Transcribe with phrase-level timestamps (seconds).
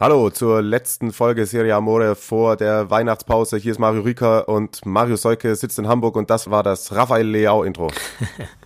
[0.00, 3.56] Hallo zur letzten Folge Serie Amore vor der Weihnachtspause.
[3.56, 7.26] Hier ist Mario Rika und Mario Seuke sitzt in Hamburg und das war das Rafael
[7.26, 7.90] Leao Intro.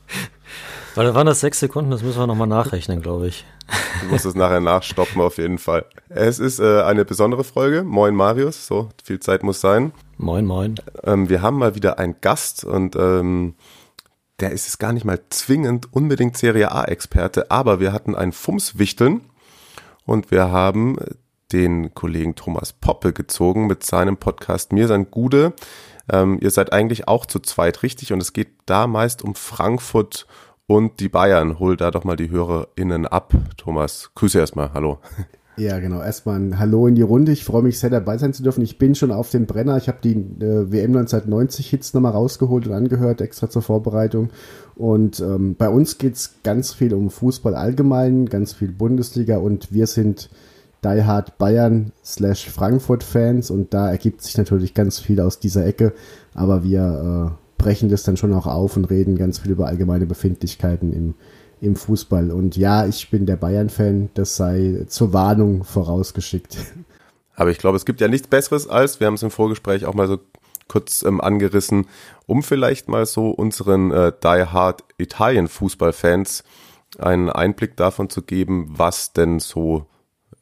[0.95, 3.47] Weil waren das sechs Sekunden, das müssen wir nochmal nachrechnen, glaube ich.
[4.03, 5.87] Du musst es nachher nachstoppen auf jeden Fall.
[6.11, 7.83] Es ist äh, eine besondere Folge.
[7.83, 9.93] Moin Marius, so viel Zeit muss sein.
[10.19, 10.75] Moin, moin.
[11.03, 13.55] Ähm, wir haben mal wieder einen Gast und ähm,
[14.39, 19.23] der ist es gar nicht mal zwingend unbedingt Serie A-Experte, aber wir hatten einen Fumswichteln
[20.05, 20.99] und wir haben
[21.53, 25.53] den Kollegen Thomas Poppe gezogen mit seinem Podcast Mir sein Gude.
[26.11, 30.27] Ähm, ihr seid eigentlich auch zu zweit richtig und es geht da meist um Frankfurt
[30.67, 31.59] und die Bayern.
[31.59, 33.35] Hol da doch mal die HörerInnen ab.
[33.57, 34.73] Thomas, Grüße erstmal.
[34.73, 34.99] Hallo.
[35.59, 36.01] Ja, genau.
[36.03, 37.31] Erstmal ein Hallo in die Runde.
[37.31, 38.63] Ich freue mich sehr dabei sein zu dürfen.
[38.63, 39.77] Ich bin schon auf dem Brenner.
[39.77, 44.31] Ich habe die äh, WM 1990 Hits nochmal rausgeholt und angehört, extra zur Vorbereitung.
[44.77, 49.87] Und ähm, bei uns geht's ganz viel um Fußball allgemein, ganz viel Bundesliga und wir
[49.87, 50.31] sind
[50.85, 55.65] Die Hard Bayern slash Frankfurt Fans und da ergibt sich natürlich ganz viel aus dieser
[55.65, 55.93] Ecke,
[56.35, 60.07] aber wir äh, brechen das dann schon auch auf und reden ganz viel über allgemeine
[60.07, 61.15] Befindlichkeiten im,
[61.61, 62.33] im Fußball.
[62.33, 66.57] Und ja, ich bin der Bayern-Fan, das sei zur Warnung vorausgeschickt.
[67.35, 69.95] Aber ich glaube, es gibt ja nichts Besseres als, wir haben es im Vorgespräch auch
[69.95, 70.19] mal so
[70.69, 71.87] kurz ähm, angerissen,
[72.27, 76.45] um vielleicht mal so unseren äh, Die Hard Italien Fußballfans
[76.99, 79.87] einen Einblick davon zu geben, was denn so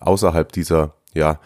[0.00, 1.38] außerhalb dieser ja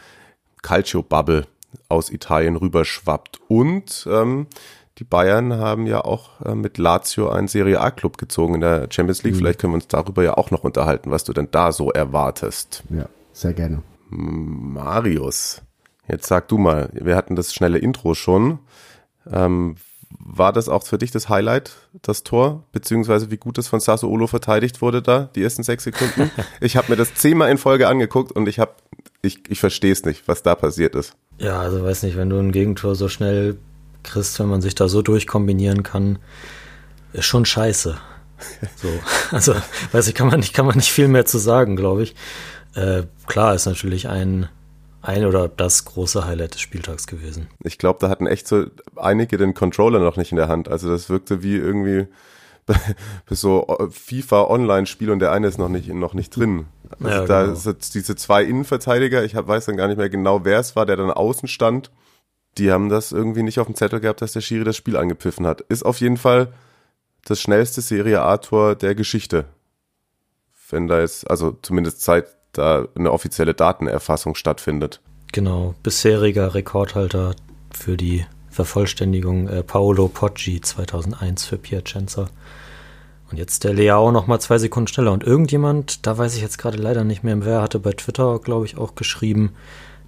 [0.63, 1.47] Calcio Bubble
[1.89, 4.47] aus Italien rüberschwappt und ähm,
[4.99, 8.87] die Bayern haben ja auch äh, mit Lazio einen Serie A Club gezogen in der
[8.91, 9.35] Champions League.
[9.35, 9.39] Mhm.
[9.39, 12.85] Vielleicht können wir uns darüber ja auch noch unterhalten, was du denn da so erwartest.
[12.91, 13.83] Ja, sehr gerne.
[14.09, 15.63] Marius,
[16.07, 18.61] jetzt sag du mal, wir hatten das schnelle Intro schon.
[19.31, 19.77] Ähm,
[20.19, 24.27] war das auch für dich das Highlight, das Tor, beziehungsweise wie gut es von Sassuolo
[24.27, 26.31] verteidigt wurde da, die ersten sechs Sekunden?
[26.61, 28.73] ich habe mir das zehnmal in Folge angeguckt und ich habe,
[29.23, 31.15] ich, ich verstehe es nicht, was da passiert ist.
[31.39, 33.59] Ja, also weiß nicht, wenn du ein Gegentor so schnell
[34.03, 36.19] kriegst, wenn man sich da so durchkombinieren kann,
[37.13, 37.97] ist schon scheiße.
[38.77, 38.89] So,
[39.31, 39.55] also
[39.93, 42.15] weiß ich, kann man nicht, kann man nicht viel mehr zu sagen, glaube ich.
[42.75, 44.49] Äh, klar ist natürlich ein
[45.05, 47.49] ein oder das große Highlight des Spieltags gewesen.
[47.63, 48.67] Ich glaube, da hatten echt so
[48.97, 50.69] einige den Controller noch nicht in der Hand.
[50.69, 52.07] Also das wirkte wie irgendwie
[53.31, 56.67] so FIFA Online-Spiel und der eine ist noch nicht noch nicht drin.
[57.03, 57.55] Also ja, da genau.
[57.55, 60.87] sind diese zwei Innenverteidiger, ich hab, weiß dann gar nicht mehr genau, wer es war,
[60.87, 61.91] der dann außen stand.
[62.57, 65.47] Die haben das irgendwie nicht auf dem Zettel gehabt, dass der Schiri das Spiel angepfiffen
[65.47, 65.61] hat.
[65.63, 66.53] Ist auf jeden Fall
[67.25, 69.47] das schnellste Serie A-Tor der Geschichte.
[70.71, 72.27] Wenn da jetzt, also zumindest seit
[72.59, 75.01] da eine offizielle Datenerfassung stattfindet.
[75.33, 77.35] Genau, bisheriger Rekordhalter
[77.71, 82.27] für die Vervollständigung äh, Paolo Poggi 2001 für Piacenza.
[83.31, 85.13] Und jetzt der Leao noch mal zwei Sekunden schneller.
[85.13, 88.67] Und irgendjemand, da weiß ich jetzt gerade leider nicht mehr, wer hatte bei Twitter, glaube
[88.67, 89.55] ich, auch geschrieben,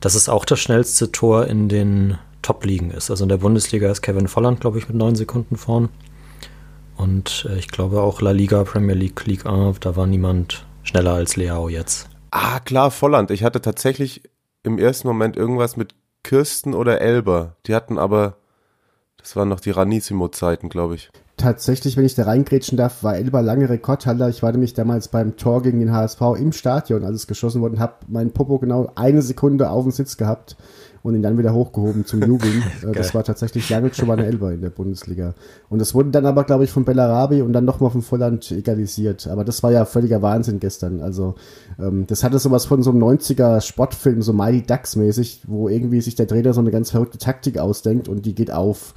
[0.01, 3.11] dass es auch das schnellste Tor in den Top-Ligen ist.
[3.11, 5.89] Also in der Bundesliga ist Kevin Volland, glaube ich, mit neun Sekunden vorn.
[6.97, 11.15] Und äh, ich glaube auch La Liga, Premier League, League 1, da war niemand schneller
[11.15, 12.09] als Leao jetzt.
[12.31, 13.31] Ah, klar, Volland.
[13.31, 14.23] Ich hatte tatsächlich
[14.63, 17.57] im ersten Moment irgendwas mit Kirsten oder Elber.
[17.67, 18.37] Die hatten aber,
[19.17, 21.11] das waren noch die Ranissimo-Zeiten, glaube ich.
[21.37, 24.29] Tatsächlich, wenn ich da reingrätschen darf, war Elber lange Rekordhalter.
[24.29, 27.75] Ich war nämlich damals beim Tor gegen den HSV im Stadion, als es geschossen wurde,
[27.75, 30.57] und habe meinen Popo genau eine Sekunde auf dem Sitz gehabt
[31.07, 32.63] und ihn dann wieder hochgehoben zum Jubeln.
[32.87, 35.35] Äh, das war tatsächlich lange schon mal eine Elber in der Bundesliga.
[35.71, 39.27] Und das wurde dann aber, glaube ich, von Bellarabi und dann nochmal von Volland egalisiert.
[39.29, 41.01] Aber das war ja völliger Wahnsinn gestern.
[41.01, 41.37] Also
[41.79, 46.01] ähm, das hatte sowas von so einem 90er Sportfilm, so Mighty Ducks mäßig, wo irgendwie
[46.01, 48.95] sich der Trainer so eine ganz verrückte Taktik ausdenkt und die geht auf.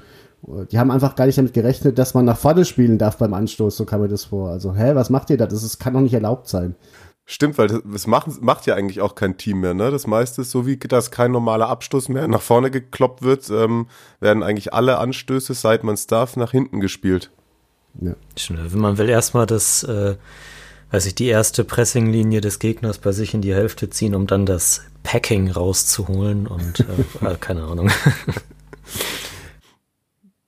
[0.71, 3.75] Die haben einfach gar nicht damit gerechnet, dass man nach vorne spielen darf beim Anstoß,
[3.75, 4.49] so kam mir das vor.
[4.49, 5.47] Also, hä, was macht ihr da?
[5.47, 6.75] Das ist, kann doch nicht erlaubt sein.
[7.31, 9.75] Stimmt, weil das, das macht, macht ja eigentlich auch kein Team mehr.
[9.75, 9.91] Ne?
[9.91, 13.85] Das meiste ist so, wie dass kein normaler Abstoß mehr nach vorne gekloppt wird, ähm,
[14.19, 17.29] werden eigentlich alle Anstöße, seit man es darf, nach hinten gespielt.
[18.01, 18.15] Ja.
[18.35, 20.15] Stimmt, man will erstmal das, äh,
[20.89, 24.47] weiß ich, die erste Pressinglinie des Gegners bei sich in die Hälfte ziehen, um dann
[24.47, 27.91] das Packing rauszuholen und äh, keine Ahnung.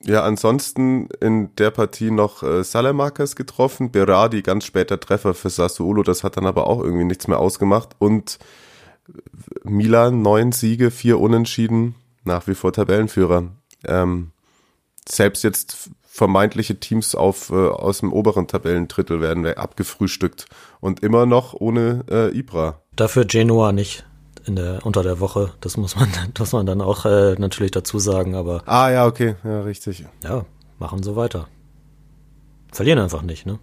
[0.04, 6.02] Ja, ansonsten in der Partie noch äh, Salamakers getroffen, Berardi ganz später Treffer für Sassuolo,
[6.02, 8.38] das hat dann aber auch irgendwie nichts mehr ausgemacht und
[9.64, 11.94] Milan neun Siege, vier Unentschieden,
[12.24, 13.44] nach wie vor Tabellenführer.
[13.86, 14.32] Ähm,
[15.08, 20.46] selbst jetzt vermeintliche Teams auf, äh, aus dem oberen Tabellendrittel werden abgefrühstückt
[20.80, 22.82] und immer noch ohne äh, Ibra.
[22.96, 24.04] Dafür Genua nicht
[24.46, 25.52] in der, unter der Woche.
[25.60, 28.62] Das muss man, das muss man dann auch äh, natürlich dazu sagen, aber.
[28.66, 30.04] Ah, ja, okay, ja, richtig.
[30.22, 30.44] Ja,
[30.78, 31.48] machen so weiter.
[32.72, 33.58] Verlieren einfach nicht, ne?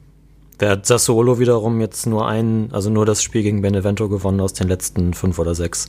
[0.59, 4.53] Der hat Sassuolo wiederum jetzt nur ein, also nur das Spiel gegen Benevento gewonnen aus
[4.53, 5.87] den letzten fünf oder sechs.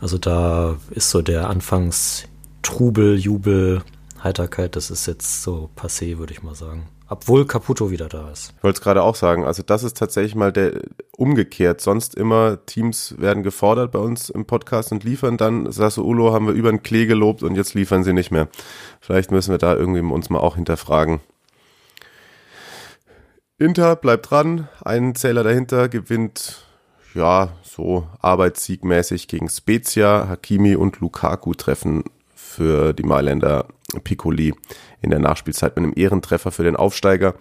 [0.00, 2.24] Also da ist so der Anfangs
[2.62, 3.82] Trubel, Jubel,
[4.22, 6.88] Heiterkeit, das ist jetzt so passé, würde ich mal sagen.
[7.12, 8.54] Obwohl Caputo wieder da ist.
[8.56, 10.80] Ich wollte es gerade auch sagen, also das ist tatsächlich mal der
[11.10, 11.80] umgekehrt.
[11.80, 15.72] Sonst immer Teams werden gefordert bei uns im Podcast und liefern dann.
[15.72, 18.46] Sassuolo haben wir über den Klee gelobt und jetzt liefern sie nicht mehr.
[19.00, 21.18] Vielleicht müssen wir da irgendwie uns mal auch hinterfragen.
[23.58, 26.64] Inter bleibt dran, ein Zähler dahinter gewinnt
[27.14, 32.04] ja so arbeitssiegmäßig gegen Spezia, Hakimi und Lukaku treffen
[32.36, 33.66] für die Mailänder
[34.04, 34.54] Piccoli
[35.00, 37.34] in der Nachspielzeit mit einem Ehrentreffer für den Aufsteiger.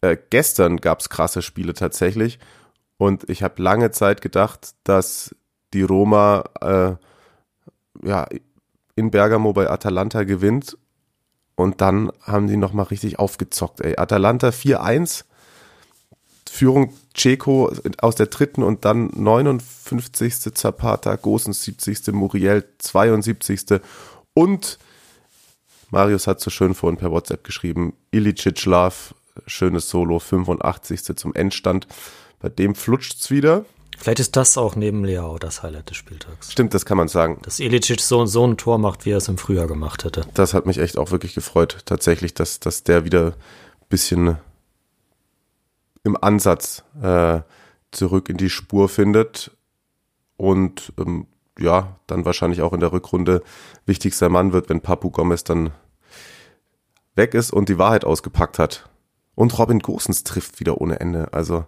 [0.00, 2.38] Äh, gestern gab es krasse Spiele tatsächlich
[2.96, 5.34] und ich habe lange Zeit gedacht, dass
[5.72, 6.92] die Roma äh,
[8.06, 8.26] ja
[8.96, 10.76] in Bergamo bei Atalanta gewinnt
[11.54, 13.96] und dann haben die nochmal richtig aufgezockt, ey.
[13.98, 15.24] Atalanta 4-1,
[16.50, 17.70] Führung Ceco
[18.00, 20.54] aus der dritten und dann 59.
[20.54, 22.08] Zapata, Gosens 70.
[22.12, 23.80] Muriel 72.
[24.34, 24.78] Und
[25.90, 28.94] Marius hat so schön vorhin per WhatsApp geschrieben, Ilicic Love,
[29.46, 31.16] schönes Solo, 85.
[31.16, 31.86] zum Endstand.
[32.38, 33.64] Bei dem flutscht's wieder.
[33.98, 36.52] Vielleicht ist das auch neben Leao das Highlight des Spieltags.
[36.52, 37.38] Stimmt, das kann man sagen.
[37.42, 40.26] Dass Ilicic so, so ein Tor macht, wie er es im Frühjahr gemacht hätte.
[40.32, 44.38] Das hat mich echt auch wirklich gefreut, tatsächlich, dass, dass der wieder ein bisschen
[46.02, 47.40] im Ansatz äh,
[47.90, 49.50] zurück in die Spur findet
[50.36, 51.26] und ähm,
[51.58, 53.42] ja, dann wahrscheinlich auch in der Rückrunde
[53.86, 55.70] wichtigster Mann wird, wenn Papu Gomez dann
[57.14, 58.88] weg ist und die Wahrheit ausgepackt hat.
[59.34, 61.32] Und Robin Gosens trifft wieder ohne Ende.
[61.32, 61.64] Also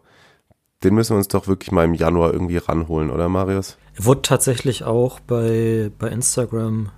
[0.84, 3.76] den müssen wir uns doch wirklich mal im Januar irgendwie ranholen, oder Marius?
[3.96, 6.90] Wurde tatsächlich auch bei, bei Instagram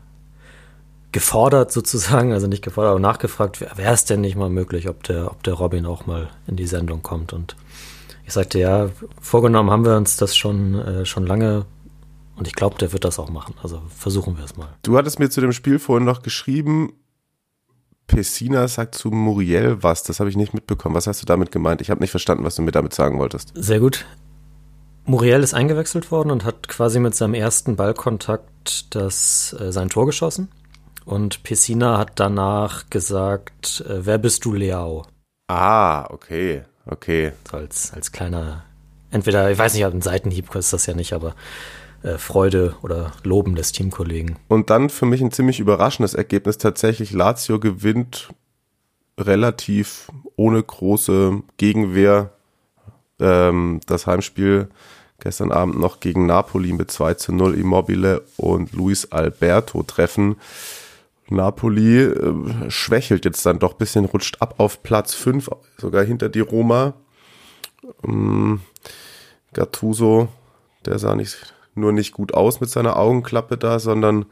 [1.12, 5.30] gefordert sozusagen, also nicht gefordert, aber nachgefragt, wäre es denn nicht mal möglich, ob der,
[5.30, 7.32] ob der Robin auch mal in die Sendung kommt.
[7.32, 7.56] Und
[8.26, 8.88] ich sagte, ja,
[9.20, 11.66] vorgenommen haben wir uns das schon, äh, schon lange
[12.36, 13.54] und ich glaube, der wird das auch machen.
[13.62, 14.68] Also versuchen wir es mal.
[14.82, 16.92] Du hattest mir zu dem Spiel vorhin noch geschrieben,
[18.06, 20.94] Pessina sagt zu Muriel was, das habe ich nicht mitbekommen.
[20.94, 21.80] Was hast du damit gemeint?
[21.80, 23.52] Ich habe nicht verstanden, was du mir damit sagen wolltest.
[23.54, 24.04] Sehr gut.
[25.06, 30.06] Muriel ist eingewechselt worden und hat quasi mit seinem ersten Ballkontakt das, äh, sein Tor
[30.06, 30.48] geschossen.
[31.04, 35.04] Und Pessina hat danach gesagt, äh, wer bist du, Leao?
[35.48, 37.32] Ah, okay, okay.
[37.50, 38.64] So als, als kleiner,
[39.10, 41.34] entweder, ich weiß nicht, ein Seitenhieb ist das ja nicht, aber
[42.18, 44.36] Freude oder Loben des Teamkollegen.
[44.48, 46.58] Und dann für mich ein ziemlich überraschendes Ergebnis.
[46.58, 48.30] Tatsächlich, Lazio gewinnt
[49.18, 52.30] relativ ohne große Gegenwehr
[53.20, 54.68] ähm, das Heimspiel
[55.20, 60.36] gestern Abend noch gegen Napoli mit 2 zu 0 Immobile und Luis Alberto treffen.
[61.28, 65.48] Napoli äh, schwächelt jetzt dann doch ein bisschen, rutscht ab auf Platz 5,
[65.78, 66.94] sogar hinter die Roma.
[68.06, 68.60] Ähm,
[69.54, 70.28] Gattuso,
[70.84, 74.26] der sah nicht nur nicht gut aus mit seiner Augenklappe da, sondern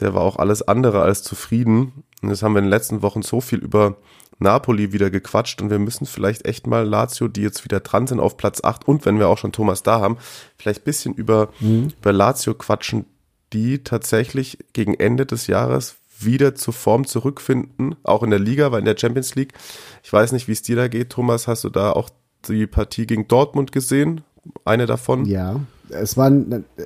[0.00, 2.04] der war auch alles andere als zufrieden.
[2.22, 3.96] Und jetzt haben wir in den letzten Wochen so viel über
[4.38, 8.20] Napoli wieder gequatscht und wir müssen vielleicht echt mal Lazio, die jetzt wieder dran sind
[8.20, 10.16] auf Platz 8 und wenn wir auch schon Thomas da haben,
[10.56, 11.88] vielleicht bisschen über, mhm.
[12.00, 13.06] über Lazio quatschen,
[13.52, 18.80] die tatsächlich gegen Ende des Jahres wieder zur Form zurückfinden, auch in der Liga, weil
[18.80, 19.54] in der Champions League,
[20.02, 22.10] ich weiß nicht, wie es dir da geht, Thomas, hast du da auch
[22.48, 24.22] die Partie gegen Dortmund gesehen?
[24.64, 25.24] Eine davon?
[25.26, 26.32] Ja, es war,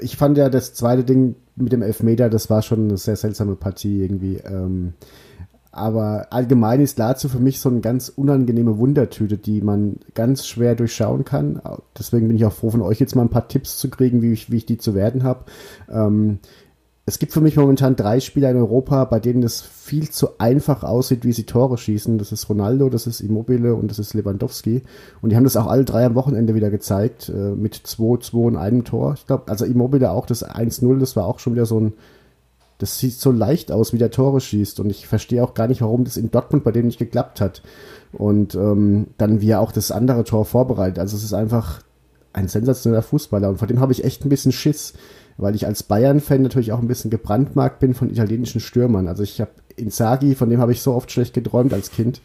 [0.01, 3.57] ich fand ja das zweite Ding mit dem Elfmeter, das war schon eine sehr seltsame
[3.57, 4.37] Partie irgendwie.
[4.37, 4.95] Ähm,
[5.75, 10.75] aber allgemein ist Lazio für mich so eine ganz unangenehme Wundertüte, die man ganz schwer
[10.75, 11.63] durchschauen kann.
[11.99, 14.33] Deswegen bin ich auch froh, von euch jetzt mal ein paar Tipps zu kriegen, wie
[14.33, 15.47] ich, wie ich die zu werden habe.
[15.91, 16.41] Ähm,
[17.13, 20.83] es gibt für mich momentan drei Spieler in Europa, bei denen es viel zu einfach
[20.83, 22.17] aussieht, wie sie Tore schießen.
[22.17, 24.81] Das ist Ronaldo, das ist Immobile und das ist Lewandowski.
[25.21, 28.57] Und die haben das auch alle drei am Wochenende wieder gezeigt, äh, mit 2-2 und
[28.57, 29.13] einem Tor.
[29.13, 31.93] Ich glaube, also Immobile auch, das 1-0, das war auch schon wieder so ein,
[32.79, 34.81] das sieht so leicht aus, wie der Tore schießt.
[34.81, 37.61] Und ich verstehe auch gar nicht, warum das in Dortmund bei dem nicht geklappt hat.
[38.15, 40.99] Und ähm, dann wie er auch das andere Tor vorbereitet.
[40.99, 41.83] Also es ist einfach
[42.33, 43.51] ein sensationeller Fußballer.
[43.51, 44.95] Und vor dem habe ich echt ein bisschen Schiss
[45.37, 49.09] weil ich als Bayern-Fan natürlich auch ein bisschen gebrandmarkt bin von italienischen Stürmern.
[49.09, 52.21] Also ich habe Inzaghi, von dem habe ich so oft schlecht geträumt als Kind.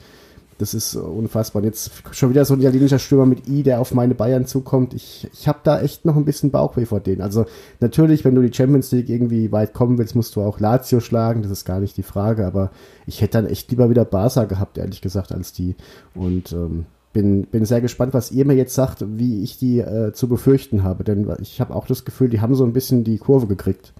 [0.57, 1.61] Das ist unfassbar.
[1.61, 4.95] Und jetzt schon wieder so ein italienischer Stürmer mit I, der auf meine Bayern zukommt.
[4.95, 7.21] Ich, ich habe da echt noch ein bisschen Bauchweh vor denen.
[7.21, 7.45] Also
[7.79, 11.43] natürlich, wenn du die Champions League irgendwie weit kommen willst, musst du auch Lazio schlagen.
[11.43, 12.47] Das ist gar nicht die Frage.
[12.47, 12.71] Aber
[13.05, 15.75] ich hätte dann echt lieber wieder Barca gehabt, ehrlich gesagt, als die.
[16.15, 16.85] Und ähm,
[17.17, 20.83] bin, bin sehr gespannt, was ihr mir jetzt sagt, wie ich die äh, zu befürchten
[20.83, 21.03] habe.
[21.03, 23.91] Denn ich habe auch das Gefühl, die haben so ein bisschen die Kurve gekriegt.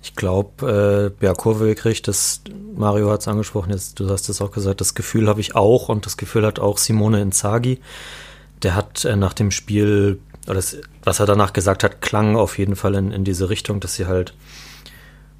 [0.00, 2.42] Ich glaube, äh, ja, Kurve gekriegt, das,
[2.76, 5.88] Mario hat es angesprochen, jetzt, du hast es auch gesagt, das Gefühl habe ich auch
[5.88, 7.80] und das Gefühl hat auch Simone Inzaghi.
[8.62, 12.76] Der hat äh, nach dem Spiel, das, was er danach gesagt hat, klang auf jeden
[12.76, 14.34] Fall in, in diese Richtung, dass sie halt,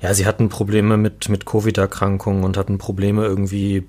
[0.01, 3.87] ja, sie hatten Probleme mit, mit Covid-Erkrankungen und hatten Probleme irgendwie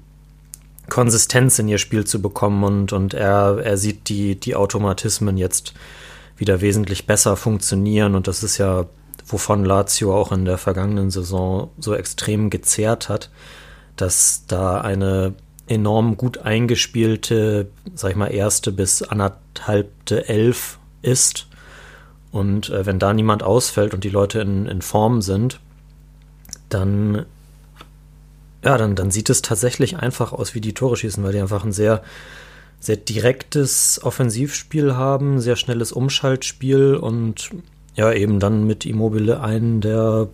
[0.89, 5.73] Konsistenz in ihr Spiel zu bekommen und, und er, er sieht die, die Automatismen jetzt
[6.37, 8.85] wieder wesentlich besser funktionieren und das ist ja
[9.27, 13.29] wovon Lazio auch in der vergangenen Saison so extrem gezehrt hat,
[13.95, 15.33] dass da eine
[15.67, 21.47] enorm gut eingespielte, sag ich mal, erste bis anderthalbte Elf ist.
[22.31, 25.59] Und äh, wenn da niemand ausfällt und die Leute in, in Form sind,
[26.69, 27.25] dann,
[28.67, 31.63] ja, dann, dann sieht es tatsächlich einfach aus, wie die Tore schießen, weil die einfach
[31.63, 32.01] ein sehr,
[32.81, 37.51] sehr direktes Offensivspiel haben, sehr schnelles Umschaltspiel und
[37.95, 40.27] ja, eben dann mit Immobile einen, der,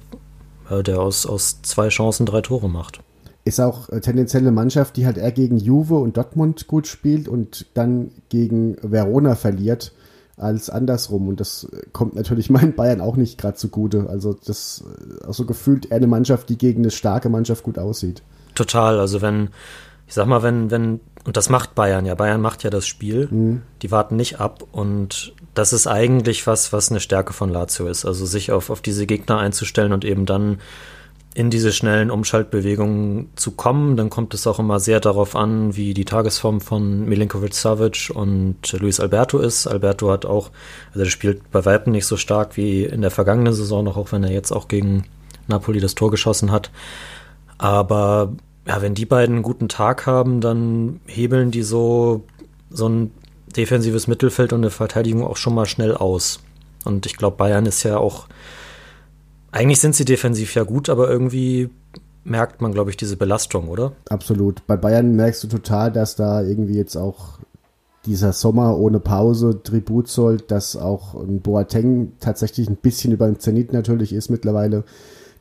[0.67, 3.01] der aus, aus zwei Chancen drei Tore macht.
[3.45, 7.27] Ist auch äh, tendenziell eine Mannschaft, die halt eher gegen Juve und Dortmund gut spielt
[7.27, 9.93] und dann gegen Verona verliert
[10.37, 11.27] als andersrum.
[11.27, 14.07] Und das kommt natürlich meinen Bayern auch nicht gerade zugute.
[14.09, 14.83] Also das
[15.21, 18.23] äh, auch so gefühlt eher eine Mannschaft, die gegen eine starke Mannschaft gut aussieht.
[18.55, 18.99] Total.
[18.99, 19.49] Also wenn,
[20.07, 23.27] ich sag mal, wenn, wenn, und das macht Bayern ja, Bayern macht ja das Spiel,
[23.31, 23.61] mhm.
[23.81, 28.05] die warten nicht ab und das ist eigentlich was, was eine Stärke von Lazio ist.
[28.05, 30.59] Also sich auf, auf diese Gegner einzustellen und eben dann
[31.35, 33.97] in diese schnellen Umschaltbewegungen zu kommen.
[33.97, 38.71] Dann kommt es auch immer sehr darauf an, wie die Tagesform von Milinkovic Savic und
[38.73, 39.65] Luis Alberto ist.
[39.65, 40.51] Alberto hat auch,
[40.89, 44.11] also er spielt bei Weitem nicht so stark wie in der vergangenen Saison noch, auch
[44.11, 45.05] wenn er jetzt auch gegen
[45.47, 46.69] Napoli das Tor geschossen hat.
[47.57, 48.33] Aber
[48.67, 52.25] ja, wenn die beiden einen guten Tag haben, dann hebeln die so,
[52.69, 53.11] so ein
[53.55, 56.39] defensives Mittelfeld und eine Verteidigung auch schon mal schnell aus.
[56.85, 58.27] Und ich glaube, Bayern ist ja auch,
[59.53, 61.69] eigentlich sind sie defensiv ja gut, aber irgendwie
[62.25, 63.93] merkt man, glaube ich, diese Belastung, oder?
[64.09, 64.65] Absolut.
[64.65, 67.39] Bei Bayern merkst du total, dass da irgendwie jetzt auch
[68.05, 73.39] dieser Sommer ohne Pause Tribut zollt, dass auch ein Boateng tatsächlich ein bisschen über den
[73.39, 74.83] Zenit natürlich ist mittlerweile,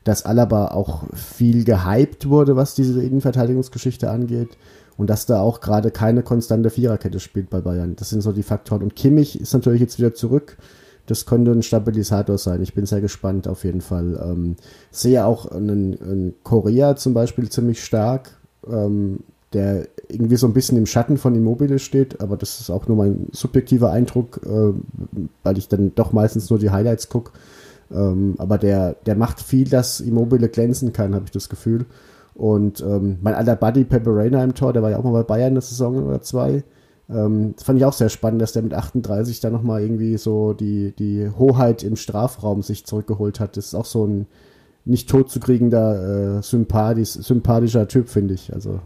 [0.03, 4.57] dass Alaba auch viel gehypt wurde, was diese Innenverteidigungsgeschichte angeht
[4.95, 7.95] und dass da auch gerade keine konstante Viererkette spielt bei Bayern.
[7.95, 8.83] Das sind so die Faktoren.
[8.83, 10.57] Und Kimmich ist natürlich jetzt wieder zurück.
[11.05, 12.61] Das könnte ein Stabilisator sein.
[12.61, 14.19] Ich bin sehr gespannt auf jeden Fall.
[14.23, 14.55] Ähm,
[14.91, 18.31] sehe auch einen, einen Korea zum Beispiel ziemlich stark,
[18.67, 19.19] ähm,
[19.51, 22.97] der irgendwie so ein bisschen im Schatten von Immobile steht, aber das ist auch nur
[22.97, 24.73] mein subjektiver Eindruck, äh,
[25.43, 27.31] weil ich dann doch meistens nur die Highlights gucke.
[27.91, 31.85] Ähm, aber der, der macht viel, dass Immobile glänzen kann, habe ich das Gefühl.
[32.33, 35.23] Und ähm, mein alter Buddy Pepe Reina im Tor, der war ja auch mal bei
[35.23, 36.63] Bayern eine Saison oder zwei.
[37.13, 40.53] Ähm, das fand ich auch sehr spannend, dass der mit 38 da nochmal irgendwie so
[40.53, 43.57] die, die Hoheit im Strafraum sich zurückgeholt hat.
[43.57, 44.27] Das ist auch so ein
[44.85, 48.53] nicht totzukriegender, äh, sympathisch, sympathischer Typ, finde ich.
[48.53, 48.79] Also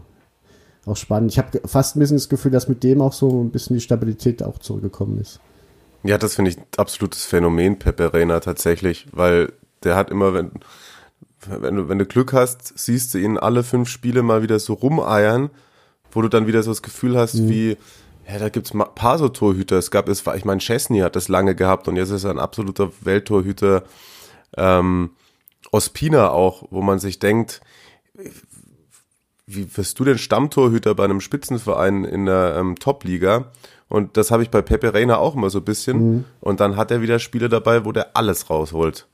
[0.86, 1.32] auch spannend.
[1.32, 3.80] Ich habe fast ein bisschen das Gefühl, dass mit dem auch so ein bisschen die
[3.80, 5.40] Stabilität auch zurückgekommen ist.
[6.04, 10.52] Ja, das finde ich absolutes Phänomen, Pepe Reina tatsächlich, weil der hat immer, wenn,
[11.46, 14.74] wenn du, wenn du Glück hast, siehst du ihn alle fünf Spiele mal wieder so
[14.74, 15.50] rumeiern,
[16.12, 17.48] wo du dann wieder so das Gefühl hast, mhm.
[17.48, 17.76] wie,
[18.30, 19.76] ja, da gibt's ein paar so Torhüter.
[19.76, 22.30] Es gab, es war, ich meine, Chesney hat das lange gehabt und jetzt ist er
[22.30, 23.84] ein absoluter Welttorhüter.
[24.56, 25.10] Ähm,
[25.72, 27.60] Ospina auch, wo man sich denkt,
[29.46, 33.50] wie wirst du denn Stammtorhüter bei einem Spitzenverein in der ähm, Top-Liga?
[33.88, 35.98] Und das habe ich bei Pepe Reina auch immer so ein bisschen.
[35.98, 36.24] Mhm.
[36.40, 39.06] Und dann hat er wieder Spiele dabei, wo der alles rausholt.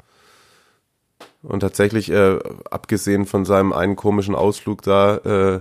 [1.42, 5.60] Und tatsächlich, äh, abgesehen von seinem einen komischen Ausflug da, äh,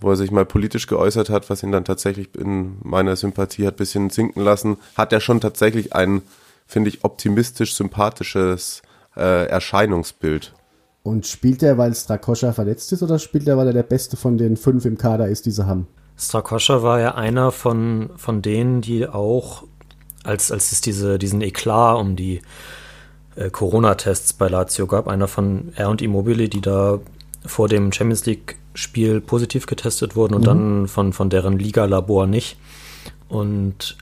[0.00, 3.76] wo er sich mal politisch geäußert hat, was ihn dann tatsächlich in meiner Sympathie hat
[3.76, 6.22] bisschen sinken lassen, hat er schon tatsächlich ein,
[6.66, 8.82] finde ich, optimistisch sympathisches
[9.16, 10.54] äh, Erscheinungsbild.
[11.02, 14.38] Und spielt er, weil Strakoscha verletzt ist, oder spielt er, weil er der Beste von
[14.38, 15.86] den fünf im Kader ist, die sie haben?
[16.16, 19.64] Strakoscha war ja einer von, von denen, die auch,
[20.24, 22.42] als, als es diese, diesen Eklat um die
[23.36, 27.00] äh, Corona-Tests bei Lazio gab, einer von er und Immobile, die da
[27.46, 28.26] vor dem Champions
[28.70, 30.46] League-Spiel positiv getestet wurden und mhm.
[30.46, 32.56] dann von, von deren Liga-Labor nicht.
[33.28, 33.96] Und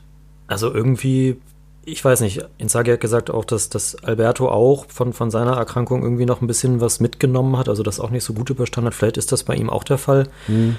[0.46, 1.36] also irgendwie,
[1.84, 6.02] ich weiß nicht, Inzaghi hat gesagt auch, dass, dass Alberto auch von, von seiner Erkrankung
[6.02, 8.94] irgendwie noch ein bisschen was mitgenommen hat, also das auch nicht so gut überstanden hat.
[8.94, 10.28] Vielleicht ist das bei ihm auch der Fall.
[10.46, 10.76] Mhm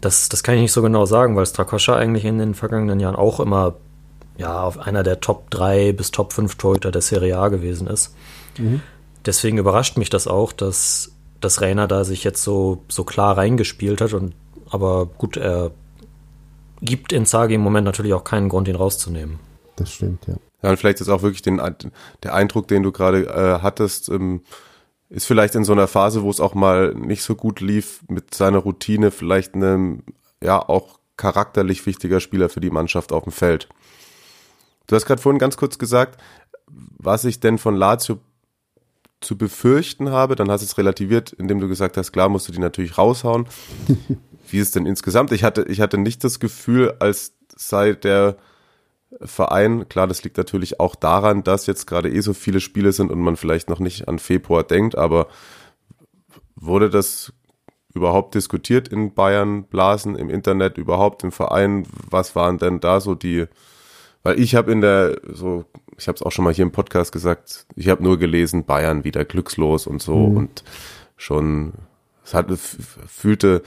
[0.00, 3.16] Das, das kann ich nicht so genau sagen, weil Strakoscha eigentlich in den vergangenen Jahren
[3.16, 3.74] auch immer
[4.38, 8.14] ja, auf einer der Top 3 bis Top 5 Torhüter der Serie A gewesen ist.
[8.56, 8.80] Mhm.
[9.26, 14.00] Deswegen überrascht mich das auch, dass, dass Rainer da sich jetzt so, so klar reingespielt
[14.00, 14.12] hat.
[14.12, 14.34] Und,
[14.70, 15.70] aber gut, er
[16.80, 19.38] gibt Inzaghi im Moment natürlich auch keinen Grund, ihn rauszunehmen.
[19.76, 20.34] Das stimmt, ja.
[20.62, 21.60] Ja, und vielleicht ist auch wirklich den,
[22.22, 24.42] der Eindruck, den du gerade äh, hattest, ähm,
[25.08, 28.34] ist vielleicht in so einer Phase, wo es auch mal nicht so gut lief, mit
[28.34, 30.02] seiner Routine vielleicht einem,
[30.42, 33.68] ja, auch charakterlich wichtiger Spieler für die Mannschaft auf dem Feld.
[34.86, 36.20] Du hast gerade vorhin ganz kurz gesagt,
[36.66, 38.18] was ich denn von Lazio
[39.20, 42.52] zu befürchten habe, dann hast du es relativiert, indem du gesagt hast, klar musst du
[42.52, 43.46] die natürlich raushauen.
[44.48, 45.32] Wie ist denn insgesamt?
[45.32, 48.36] Ich hatte, ich hatte nicht das Gefühl, als sei der
[49.20, 53.10] Verein, klar, das liegt natürlich auch daran, dass jetzt gerade eh so viele Spiele sind
[53.10, 55.26] und man vielleicht noch nicht an Februar denkt, aber
[56.54, 57.32] wurde das
[57.92, 61.86] überhaupt diskutiert in Bayern, Blasen, im Internet, überhaupt im Verein?
[62.08, 63.46] Was waren denn da so die,
[64.22, 65.64] weil ich habe in der, so,
[65.96, 69.04] ich habe es auch schon mal hier im Podcast gesagt, ich habe nur gelesen, Bayern
[69.04, 70.36] wieder glückslos und so mhm.
[70.36, 70.64] und
[71.16, 71.72] schon,
[72.24, 73.62] es hat, fühlte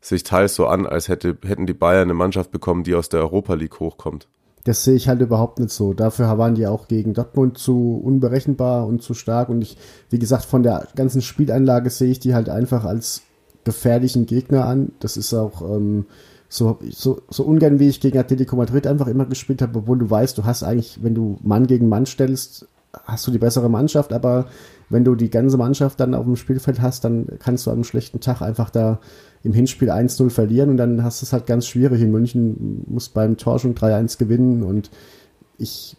[0.00, 3.20] sich teils so an, als hätte, hätten die Bayern eine Mannschaft bekommen, die aus der
[3.20, 4.28] Europa League hochkommt.
[4.64, 5.92] Das sehe ich halt überhaupt nicht so.
[5.92, 9.50] Dafür waren die auch gegen Dortmund zu unberechenbar und zu stark.
[9.50, 9.76] Und ich,
[10.08, 13.22] wie gesagt, von der ganzen Spielanlage sehe ich die halt einfach als
[13.64, 14.92] gefährlichen Gegner an.
[15.00, 16.06] Das ist auch ähm,
[16.54, 20.08] so, so, so ungern, wie ich gegen Atletico Madrid einfach immer gespielt habe, obwohl du
[20.08, 24.12] weißt, du hast eigentlich, wenn du Mann gegen Mann stellst, hast du die bessere Mannschaft,
[24.12, 24.46] aber
[24.88, 28.20] wenn du die ganze Mannschaft dann auf dem Spielfeld hast, dann kannst du am schlechten
[28.20, 29.00] Tag einfach da
[29.42, 32.00] im Hinspiel 1-0 verlieren und dann hast du es halt ganz schwierig.
[32.00, 34.92] In München muss beim Tor schon 3-1 gewinnen und
[35.58, 35.96] ich,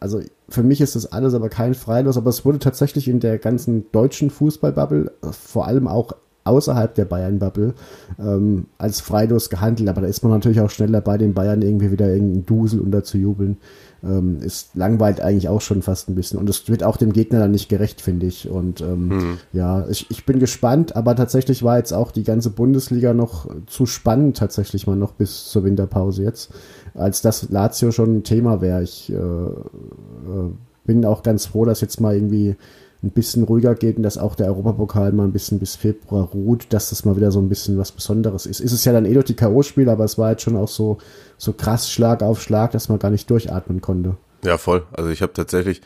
[0.00, 3.38] also für mich ist das alles aber kein Freilos, aber es wurde tatsächlich in der
[3.38, 7.74] ganzen deutschen Fußballbubble, vor allem auch außerhalb der Bayern-Bubble,
[8.18, 9.88] ähm, als Freilos gehandelt.
[9.88, 13.56] Aber da ist man natürlich auch schneller bei den Bayern irgendwie wieder irgendeinen Dusel unterzujubeln
[14.04, 16.38] ähm, ist langweilt eigentlich auch schon fast ein bisschen.
[16.38, 18.48] Und es wird auch dem Gegner dann nicht gerecht, finde ich.
[18.48, 19.38] Und ähm, mhm.
[19.52, 23.86] ja, ich, ich bin gespannt, aber tatsächlich war jetzt auch die ganze Bundesliga noch zu
[23.86, 26.52] spannend, tatsächlich mal noch bis zur Winterpause jetzt,
[26.94, 28.82] als das Lazio schon ein Thema wäre.
[28.82, 30.50] Ich äh, äh,
[30.84, 32.56] bin auch ganz froh, dass jetzt mal irgendwie
[33.04, 36.72] ein bisschen ruhiger geht und dass auch der Europapokal mal ein bisschen bis Februar ruht,
[36.72, 38.60] dass das mal wieder so ein bisschen was Besonderes ist.
[38.60, 40.98] Ist es ja dann eh durch die K.O.-Spiele, aber es war jetzt schon auch so,
[41.38, 44.16] so krass Schlag auf Schlag, dass man gar nicht durchatmen konnte.
[44.44, 44.86] Ja, voll.
[44.92, 45.82] Also ich habe tatsächlich,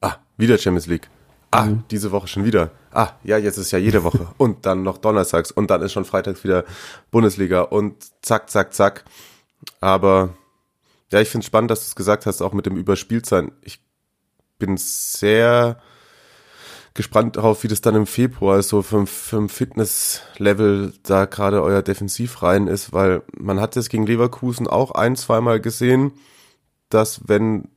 [0.00, 1.08] ah, wieder Champions League.
[1.50, 1.84] Ah, mhm.
[1.90, 2.70] diese Woche schon wieder.
[2.92, 4.28] Ah, ja, jetzt ist ja jede Woche.
[4.38, 6.64] und dann noch donnerstags und dann ist schon freitags wieder
[7.10, 9.04] Bundesliga und zack, zack, zack.
[9.80, 10.30] Aber
[11.10, 13.52] ja, ich finde es spannend, dass du es gesagt hast, auch mit dem Überspieltsein.
[13.62, 13.80] Ich
[14.58, 15.78] bin sehr
[16.96, 22.42] gespannt darauf, wie das dann im Februar so für ein Fitnesslevel da gerade euer Defensiv
[22.42, 26.12] rein ist, weil man hat es gegen Leverkusen auch ein, zweimal gesehen,
[26.88, 27.68] dass wenn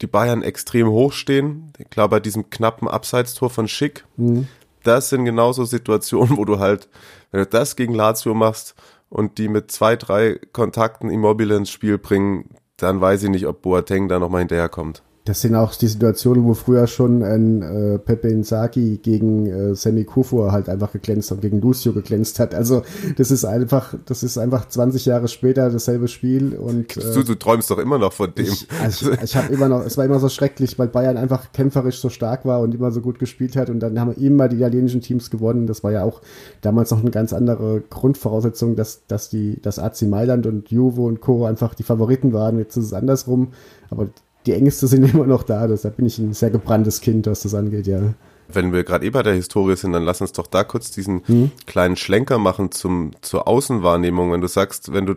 [0.00, 4.48] die Bayern extrem hoch stehen, klar bei diesem knappen Abseitstor von Schick, mhm.
[4.84, 6.88] das sind genauso Situationen, wo du halt,
[7.32, 8.74] wenn du das gegen Lazio machst
[9.08, 13.60] und die mit zwei, drei Kontakten Immobile ins Spiel bringen, dann weiß ich nicht, ob
[13.60, 15.02] Boateng da nochmal hinterherkommt.
[15.30, 20.02] Das sind auch die Situationen, wo früher schon ein äh, Pepe Inzaghi gegen äh, Sammy
[20.02, 22.52] Kufur halt einfach geglänzt hat, gegen Lucio geglänzt hat.
[22.52, 22.82] Also
[23.16, 27.36] das ist einfach, das ist einfach 20 Jahre später dasselbe Spiel und äh, du, du
[27.36, 28.46] träumst doch immer noch von dem.
[28.46, 32.00] Ich, also, ich habe immer noch, es war immer so schrecklich, weil Bayern einfach kämpferisch
[32.00, 35.00] so stark war und immer so gut gespielt hat und dann haben immer die italienischen
[35.00, 35.68] Teams gewonnen.
[35.68, 36.22] Das war ja auch
[36.60, 41.20] damals noch eine ganz andere Grundvoraussetzung, dass, dass die, dass AC Mailand und Juve und
[41.20, 41.44] Co.
[41.44, 42.58] einfach die Favoriten waren.
[42.58, 43.52] Jetzt ist es andersrum.
[43.90, 44.08] Aber
[44.46, 45.66] die Ängste sind immer noch da.
[45.66, 48.14] Deshalb bin ich ein sehr gebranntes Kind, was das angeht, ja.
[48.52, 51.22] Wenn wir gerade eh bei der Historie sind, dann lass uns doch da kurz diesen
[51.26, 51.52] hm?
[51.66, 54.32] kleinen Schlenker machen zum, zur Außenwahrnehmung.
[54.32, 55.14] Wenn du sagst, wenn du,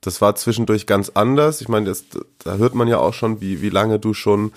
[0.00, 1.60] das war zwischendurch ganz anders.
[1.60, 2.04] Ich meine, das,
[2.38, 4.52] da hört man ja auch schon, wie, wie lange du schon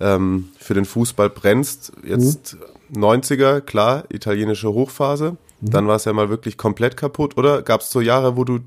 [0.00, 1.92] ähm, für den Fußball brennst.
[2.06, 2.56] Jetzt
[2.90, 3.02] hm?
[3.02, 5.28] 90er, klar, italienische Hochphase.
[5.30, 5.36] Hm?
[5.60, 7.36] Dann war es ja mal wirklich komplett kaputt.
[7.36, 8.60] Oder gab es so Jahre, wo du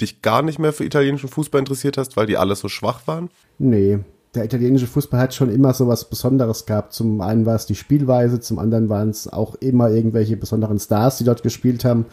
[0.00, 3.30] dich gar nicht mehr für italienischen Fußball interessiert hast, weil die alle so schwach waren?
[3.58, 4.00] Nee,
[4.36, 6.92] der italienische Fußball hat schon immer so was Besonderes gehabt.
[6.92, 11.18] Zum einen war es die Spielweise, zum anderen waren es auch immer irgendwelche besonderen Stars,
[11.18, 12.04] die dort gespielt haben.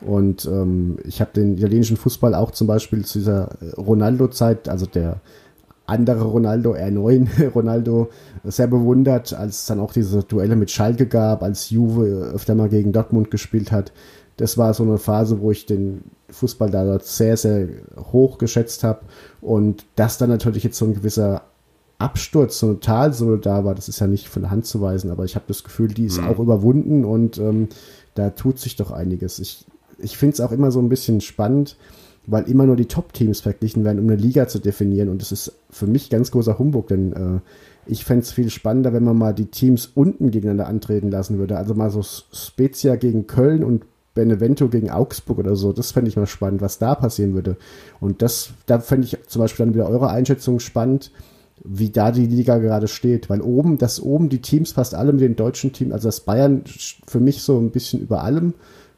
[0.00, 5.20] Und ähm, ich habe den italienischen Fußball auch zum Beispiel zu dieser Ronaldo-Zeit, also der
[5.84, 8.10] andere Ronaldo, R9 Ronaldo,
[8.44, 12.68] sehr bewundert, als es dann auch diese Duelle mit Schalke gab, als Juve öfter mal
[12.68, 13.92] gegen Dortmund gespielt hat.
[14.36, 17.68] Das war so eine Phase, wo ich den Fußball da dort sehr, sehr
[18.12, 19.00] hoch geschätzt habe.
[19.40, 21.42] Und dass dann natürlich jetzt so ein gewisser
[21.98, 25.10] Absturz, so eine Talsohle da war, das ist ja nicht von der Hand zu weisen,
[25.10, 26.26] aber ich habe das Gefühl, die ist mhm.
[26.26, 27.68] auch überwunden und ähm,
[28.14, 29.38] da tut sich doch einiges.
[29.38, 29.64] Ich,
[29.98, 31.76] ich finde es auch immer so ein bisschen spannend,
[32.26, 35.08] weil immer nur die Top-Teams verglichen werden, um eine Liga zu definieren.
[35.08, 37.40] Und das ist für mich ganz großer Humbug, denn äh,
[37.86, 41.56] ich fände es viel spannender, wenn man mal die Teams unten gegeneinander antreten lassen würde.
[41.56, 43.84] Also mal so Spezia gegen Köln und
[44.14, 45.72] Benevento gegen Augsburg oder so.
[45.72, 47.56] Das fände ich mal spannend, was da passieren würde.
[48.00, 51.12] Und das, da fände ich zum Beispiel dann wieder eure Einschätzung spannend,
[51.64, 53.30] wie da die Liga gerade steht.
[53.30, 56.62] Weil oben, dass oben die Teams fast alle mit den deutschen Teams, also das Bayern
[57.06, 58.54] für mich so ein bisschen über allem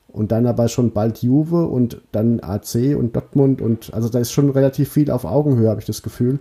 [0.09, 4.31] und dann aber schon bald Juve und dann AC und Dortmund und also da ist
[4.31, 6.39] schon relativ viel auf Augenhöhe, habe ich das Gefühl.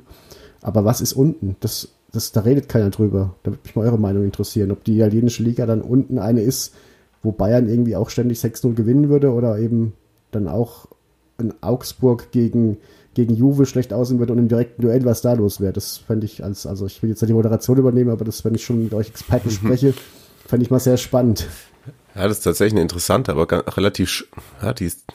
[0.62, 1.56] Aber was ist unten?
[1.60, 3.36] Das, das, da redet keiner drüber.
[3.42, 6.76] Da würde mich mal eure Meinung interessieren, ob die italienische Liga dann unten eine ist,
[7.24, 9.94] wo Bayern irgendwie auch ständig 6-0 gewinnen würde oder eben
[10.32, 10.88] dann auch
[11.40, 12.78] in Augsburg gegen,
[13.14, 15.74] gegen Juve schlecht aussehen würde und im direkten Duell, was da los wäre.
[15.74, 18.56] Das fände ich als, also ich will jetzt nicht die Moderation übernehmen, aber das, wenn
[18.56, 19.94] ich schon mit euch Experten spreche,
[20.46, 21.48] fände ich mal sehr spannend.
[22.16, 24.28] Ja, das ist tatsächlich eine interessante, aber relativ,
[24.62, 25.06] ja, die ist,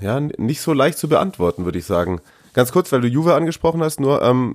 [0.00, 2.20] ja, nicht so leicht zu beantworten, würde ich sagen.
[2.52, 4.54] Ganz kurz, weil du Juve angesprochen hast, nur, ähm,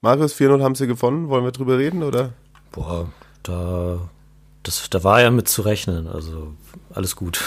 [0.00, 2.32] Marius 4-0 haben sie gewonnen, wollen wir drüber reden, oder?
[2.72, 3.08] Boah,
[3.42, 4.10] da,
[4.66, 6.54] das, da war ja mit zu rechnen, also
[6.92, 7.42] alles gut.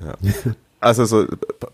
[0.00, 0.14] Ja.
[0.82, 1.26] Also so,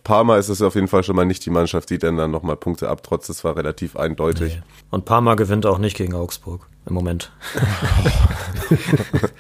[0.03, 2.57] Parma ist es auf jeden Fall schon mal nicht die Mannschaft, die dann, dann nochmal
[2.57, 3.29] Punkte abtrotzt.
[3.29, 4.57] Das war relativ eindeutig.
[4.57, 4.63] Nee.
[4.91, 7.31] Und Parma gewinnt auch nicht gegen Augsburg im Moment.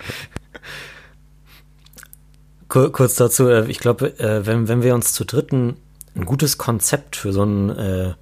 [2.69, 5.77] Kurz dazu, äh, ich glaube, äh, wenn, wenn wir uns zu dritten
[6.15, 8.15] ein gutes Konzept für so einen äh,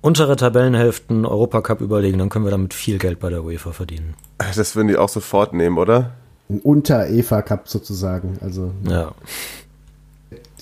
[0.00, 4.14] untere Tabellenhälften Europacup überlegen, dann können wir damit viel Geld bei der UEFA verdienen.
[4.38, 6.12] Das würden die auch sofort nehmen, oder?
[6.48, 8.38] Ein Unter-EFA-Cup sozusagen.
[8.40, 8.72] Also.
[8.88, 9.12] Ja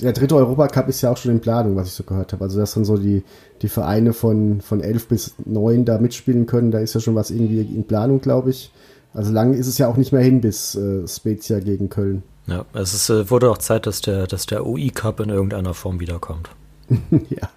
[0.02, 2.44] der dritte Europacup ist ja auch schon in Planung, was ich so gehört habe.
[2.44, 3.22] Also, dass dann so die,
[3.62, 7.30] die Vereine von, von elf bis neun da mitspielen können, da ist ja schon was
[7.30, 8.70] irgendwie in Planung, glaube ich.
[9.14, 12.22] Also lang ist es ja auch nicht mehr hin bis äh, Spezia gegen Köln.
[12.46, 16.00] Ja, es ist, äh, wurde auch Zeit, dass der, dass der UI-Cup in irgendeiner Form
[16.00, 16.50] wiederkommt.
[17.30, 17.48] ja.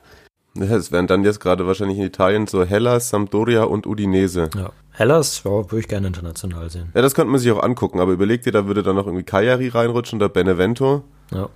[0.60, 4.50] Ja, es wären dann jetzt gerade wahrscheinlich in Italien so Hellas, Sampdoria und Udinese.
[4.56, 4.72] Ja.
[4.92, 6.92] Hellas ja, würde ich gerne international sehen.
[6.94, 9.24] Ja, das könnte man sich auch angucken, aber überlegt ihr, da würde dann noch irgendwie
[9.24, 11.04] Cagliari reinrutschen oder Benevento.
[11.32, 11.48] Ja.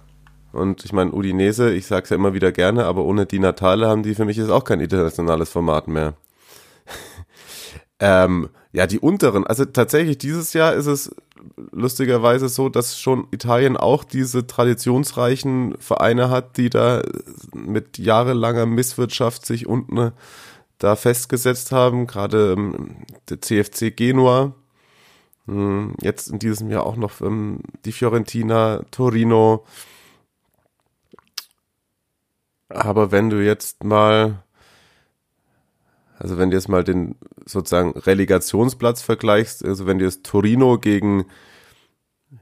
[0.54, 4.04] Und ich meine, Udinese, ich sag's ja immer wieder gerne, aber ohne die Natale haben
[4.04, 6.14] die für mich jetzt auch kein internationales Format mehr.
[8.00, 11.14] ähm, ja, die unteren, also tatsächlich dieses Jahr ist es
[11.72, 17.02] lustigerweise so, dass schon Italien auch diese traditionsreichen Vereine hat, die da
[17.54, 20.12] mit jahrelanger Misswirtschaft sich unten
[20.78, 24.54] da festgesetzt haben, gerade ähm, der CFC Genua,
[25.48, 29.66] hm, jetzt in diesem Jahr auch noch ähm, die Fiorentina, Torino,
[32.74, 34.44] aber wenn du jetzt mal,
[36.18, 41.26] also wenn du jetzt mal den sozusagen Relegationsplatz vergleichst, also wenn du jetzt Torino gegen,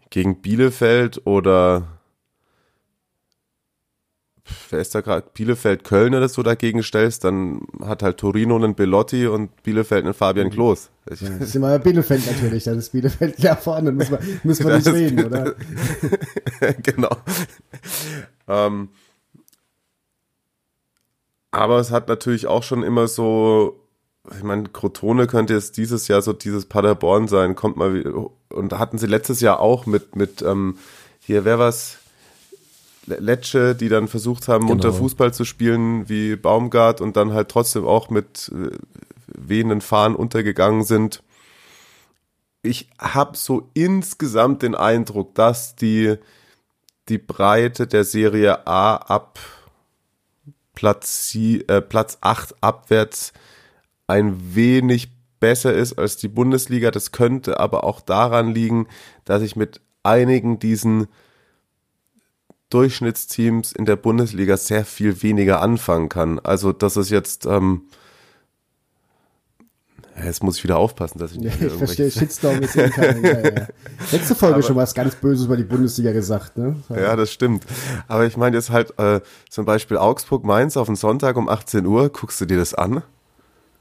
[0.10, 1.88] gegen Bielefeld oder
[4.70, 8.76] wer ist da gerade, Bielefeld, Köln oder so dagegen stellst, dann hat halt Torino einen
[8.76, 10.50] Belotti und Bielefeld einen Fabian.
[10.50, 10.90] Klos.
[11.10, 14.76] Ja, das ist immer Bielefeld natürlich, dann ist Bielefeld ja vorne, müssen wir, müssen wir
[14.76, 15.56] nicht reden, oder?
[16.84, 17.16] genau.
[18.48, 18.90] ähm,
[21.52, 23.81] aber es hat natürlich auch schon immer so,
[24.30, 28.72] ich meine, Crotone könnte jetzt dieses Jahr so dieses Paderborn sein, kommt mal wieder, und
[28.72, 30.78] da hatten sie letztes Jahr auch mit, mit, ähm,
[31.20, 31.98] hier, wer was?
[33.08, 34.74] Lecce, die dann versucht haben, genau.
[34.74, 38.78] unter Fußball zu spielen wie Baumgart und dann halt trotzdem auch mit äh,
[39.28, 41.24] wehenden Fahnen untergegangen sind.
[42.62, 46.18] Ich habe so insgesamt den Eindruck, dass die,
[47.10, 49.40] die Breite der Serie A ab
[50.76, 53.34] Platz, äh, Platz 8 abwärts
[54.08, 55.10] ein wenig
[55.40, 56.92] besser ist als die Bundesliga.
[56.92, 58.88] Das könnte aber auch daran liegen,
[59.26, 61.08] dass ich mit einigen diesen
[62.70, 66.40] Durchschnittsteams in der Bundesliga sehr viel weniger anfangen kann.
[66.40, 67.84] Also das ist jetzt ähm,
[70.24, 73.22] Jetzt muss ich wieder aufpassen, dass ich nicht ja, Ich verstehe, Shitstorm ist eben keine.
[73.22, 73.68] ja, ja.
[74.12, 76.76] Letzte Folge aber, schon was ganz Böses über die Bundesliga gesagt, ne?
[76.90, 77.66] Ja, das stimmt.
[78.08, 82.10] Aber ich meine jetzt halt äh, zum Beispiel Augsburg-Mainz auf den Sonntag um 18 Uhr.
[82.10, 83.04] Guckst du dir das an?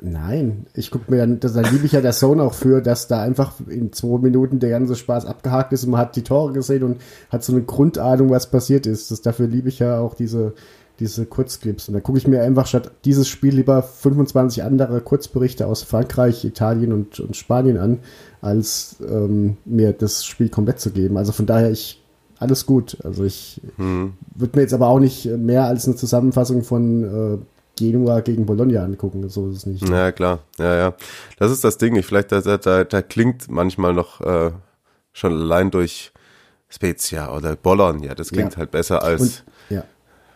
[0.02, 3.20] Nein, ich gucke mir dann, da liebe ich ja der Sohn auch für, dass da
[3.20, 6.82] einfach in zwei Minuten der ganze Spaß abgehakt ist und man hat die Tore gesehen
[6.84, 9.10] und hat so eine Grundahnung, was passiert ist.
[9.10, 10.54] Das, dafür liebe ich ja auch diese,
[11.00, 11.88] diese Kurzclips.
[11.88, 16.44] Und da gucke ich mir einfach statt dieses Spiel lieber 25 andere Kurzberichte aus Frankreich,
[16.44, 17.98] Italien und, und Spanien an,
[18.40, 21.18] als ähm, mir das Spiel komplett zu geben.
[21.18, 22.02] Also von daher, ich
[22.38, 22.96] alles gut.
[23.04, 24.14] Also ich hm.
[24.34, 27.38] würde mir jetzt aber auch nicht mehr als eine Zusammenfassung von äh,
[27.80, 29.28] Genua gegen Bologna angucken.
[29.28, 29.88] So ist es nicht.
[29.88, 30.40] Ja, klar.
[30.58, 30.94] Ja, ja.
[31.38, 31.96] Das ist das Ding.
[31.96, 34.50] Ich vielleicht, da, da, da klingt manchmal noch äh,
[35.12, 36.12] schon allein durch
[36.68, 38.14] Spezia oder Bologna.
[38.14, 38.58] Das klingt Ja.
[38.58, 39.84] halt besser als Und, ja.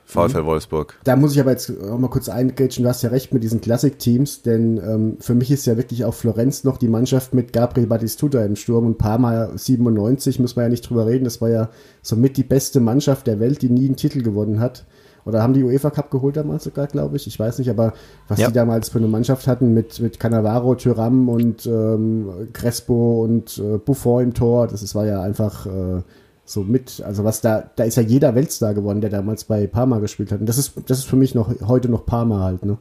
[0.06, 0.98] VfL Wolfsburg.
[1.04, 3.62] Da muss ich aber jetzt auch mal kurz eingrätschen, du hast ja recht mit diesen
[3.62, 7.86] Classic-Teams, denn ähm, für mich ist ja wirklich auch Florenz noch die Mannschaft mit Gabriel
[7.86, 11.70] Batistuta im Sturm und Parma 97, muss man ja nicht drüber reden, das war ja
[12.02, 14.84] somit die beste Mannschaft der Welt, die nie einen Titel gewonnen hat.
[15.24, 17.26] Oder haben die UEFA Cup geholt damals sogar, glaube ich.
[17.26, 17.94] Ich weiß nicht, aber
[18.28, 18.48] was Ja.
[18.48, 23.78] die damals für eine Mannschaft hatten mit, mit Cannavaro, Thuram und ähm, Crespo und äh,
[23.78, 26.02] Buffon im Tor, das ist, war ja einfach äh,
[26.44, 29.98] so mit, also was da, da ist ja jeder Weltstar geworden, der damals bei Parma
[29.98, 30.40] gespielt hat.
[30.40, 32.76] Und das ist, das ist für mich noch heute noch Parma halt, ne?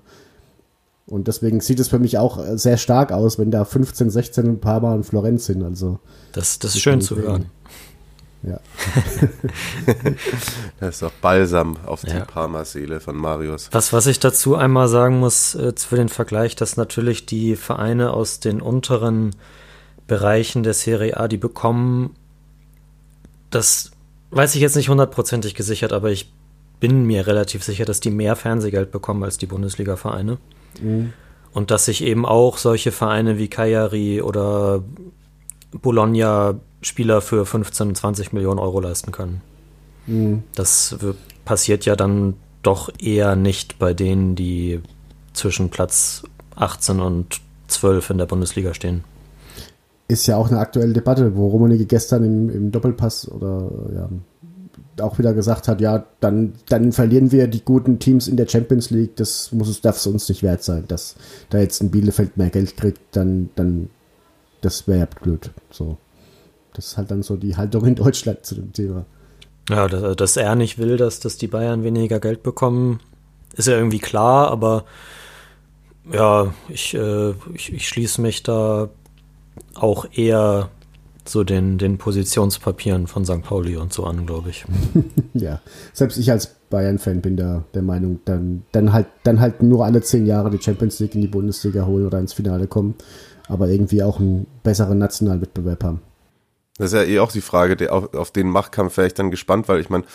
[1.06, 4.60] Und deswegen sieht es für mich auch sehr stark aus, wenn da 15, 16 in
[4.62, 5.62] Parma und Florenz sind.
[5.62, 6.00] Also
[6.32, 7.48] Das, das ist schön zu hören.
[8.44, 8.60] Ja.
[10.80, 12.26] Das ist doch Balsam auf die Ja.
[12.26, 13.70] Parma-Seele von Marius.
[13.72, 18.12] Was, was ich dazu einmal sagen muss äh, für den Vergleich, dass natürlich die Vereine
[18.12, 19.36] aus den unteren
[20.08, 22.16] Bereichen der Serie A, die bekommen,
[23.50, 23.92] das
[24.32, 26.34] weiß ich jetzt nicht hundertprozentig gesichert, aber ich
[26.80, 30.38] bin mir relativ sicher, dass die mehr Fernsehgeld bekommen als die Bundesliga-Vereine.
[31.54, 34.84] Und dass sich eben auch solche Vereine wie Cagliari oder
[35.72, 39.42] Bologna Spieler für 15, 20 Millionen Euro leisten können.
[40.56, 41.14] Das w-
[41.46, 44.82] passiert ja dann doch eher nicht bei denen, die
[45.34, 46.24] zwischen Platz
[46.56, 49.04] 18 und 12 in der Bundesliga stehen.
[50.10, 54.10] Ist ja auch eine aktuelle Debatte, wo Rummenigge gestern im, im Doppelpass oder ja,
[55.04, 58.90] auch wieder gesagt hat, ja, dann, dann verlieren wir die guten Teams in der Champions
[58.92, 61.16] League, das muss es, darf es uns nicht wert sein, dass
[61.50, 63.90] da jetzt ein Bielefeld mehr Geld kriegt, dann, dann,
[64.62, 65.50] das wäre ja blöd.
[65.72, 65.98] So.
[66.74, 69.06] Das ist halt dann so die Haltung in Deutschland zu dem Thema.
[69.70, 73.00] Ja, dass, dass er nicht will, dass, dass die Bayern weniger Geld bekommen,
[73.56, 74.86] ist ja irgendwie klar, aber
[76.12, 78.90] ja, ich, äh, ich, ich schließe mich da
[79.76, 80.70] auch eher
[81.26, 83.44] so den, den Positionspapieren von St.
[83.44, 84.66] Pauli und so an, glaube ich.
[85.36, 85.62] Ja,
[85.94, 90.02] selbst ich als Bayern-Fan bin da der Meinung, dann, dann halt, dann halt nur alle
[90.02, 92.94] zehn Jahre die Champions League in die Bundesliga holen oder ins Finale kommen,
[93.48, 96.02] aber irgendwie auch einen besseren nationalen Wettbewerb haben.
[96.78, 99.32] Das ist ja eh auch die Frage, der, auf, auf den Machtkampf wäre ich dann
[99.32, 100.06] gespannt, weil ich meine,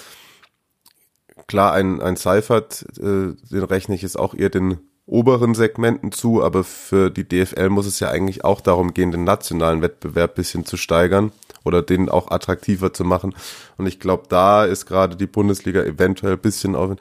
[1.46, 6.44] klar, ein, ein Seifert, äh, den rechne ich jetzt auch eher den oberen Segmenten zu,
[6.44, 10.66] aber für die DFL muss es ja eigentlich auch darum gehen, den nationalen Wettbewerb bisschen
[10.66, 11.32] zu steigern
[11.64, 13.34] oder den auch attraktiver zu machen.
[13.78, 16.96] Und ich glaube, da ist gerade die Bundesliga eventuell bisschen in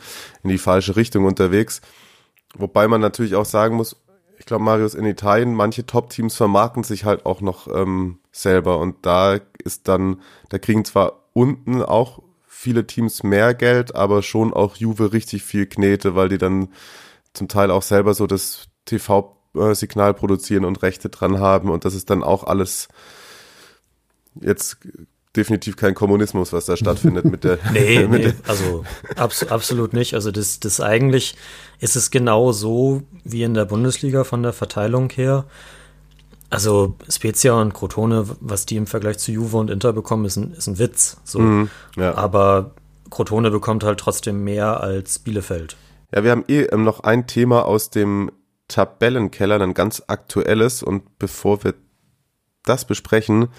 [0.50, 1.82] die falsche Richtung unterwegs.
[2.56, 3.98] Wobei man natürlich auch sagen muss,
[4.40, 9.06] ich glaube, Marius, in Italien, manche Top-Teams vermarkten sich halt auch noch ähm, selber und
[9.06, 14.76] da ist dann, da kriegen zwar unten auch viele Teams mehr Geld, aber schon auch
[14.76, 16.70] Juve richtig viel Knete, weil die dann
[17.34, 22.10] zum Teil auch selber so das TV-Signal produzieren und Rechte dran haben und das ist
[22.10, 22.88] dann auch alles
[24.42, 24.78] jetzt
[25.38, 28.84] definitiv kein Kommunismus, was da stattfindet mit der Nee, mit nee also
[29.16, 30.16] abs absolut nicht.
[30.16, 31.36] Also das, das eigentlich
[31.80, 35.46] ist es genau so wie in der Bundesliga von der Verteilung her.
[36.50, 40.54] Also Spezia und Crotone, was die im Vergleich zu Juve und Inter bekommen, ist ein,
[40.54, 41.18] ist ein Witz.
[41.26, 41.68] So.
[41.98, 42.16] ja.
[42.16, 42.72] Aber
[43.10, 45.76] Crotone bekommt halt trotzdem mehr als Bielefeld.
[46.14, 48.32] Ja, wir haben eh ähm, noch ein Thema aus dem
[48.68, 50.84] Tabellenkeller, ein ganz aktuelles.
[50.84, 51.74] Und bevor wir
[52.64, 53.50] das besprechen,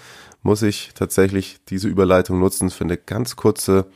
[0.41, 3.87] muss ich tatsächlich diese Überleitung nutzen für eine ganz kurze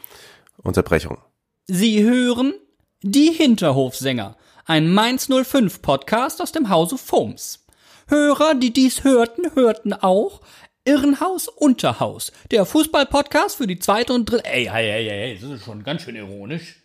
[0.58, 1.18] Unterbrechung.
[1.66, 2.54] Sie hören
[3.02, 7.63] die Hinterhofsänger, ein Mainz 05 Podcast aus dem Hause Foms.
[8.08, 10.42] Hörer, die dies hörten, hörten auch
[10.86, 14.46] Irrenhaus Unterhaus, der Fußballpodcast für die zweite und dritte.
[14.46, 16.84] Ey, ey, ey, ey, das ist schon ganz schön ironisch.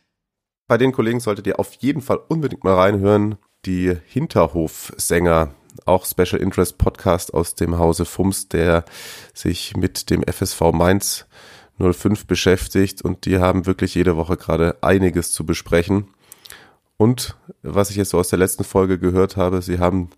[0.69, 3.39] Bei den Kollegen solltet ihr auf jeden Fall unbedingt mal reinhören.
[3.65, 5.55] Die Hinterhofsänger,
[5.85, 8.85] auch Special Interest Podcast aus dem Hause Fums, der
[9.35, 11.27] sich mit dem FSV Mainz
[11.81, 16.09] 05 beschäftigt und die haben wirklich jede Woche gerade einiges zu besprechen.
[16.97, 20.11] Und was ich jetzt so aus der letzten Folge gehört habe, sie haben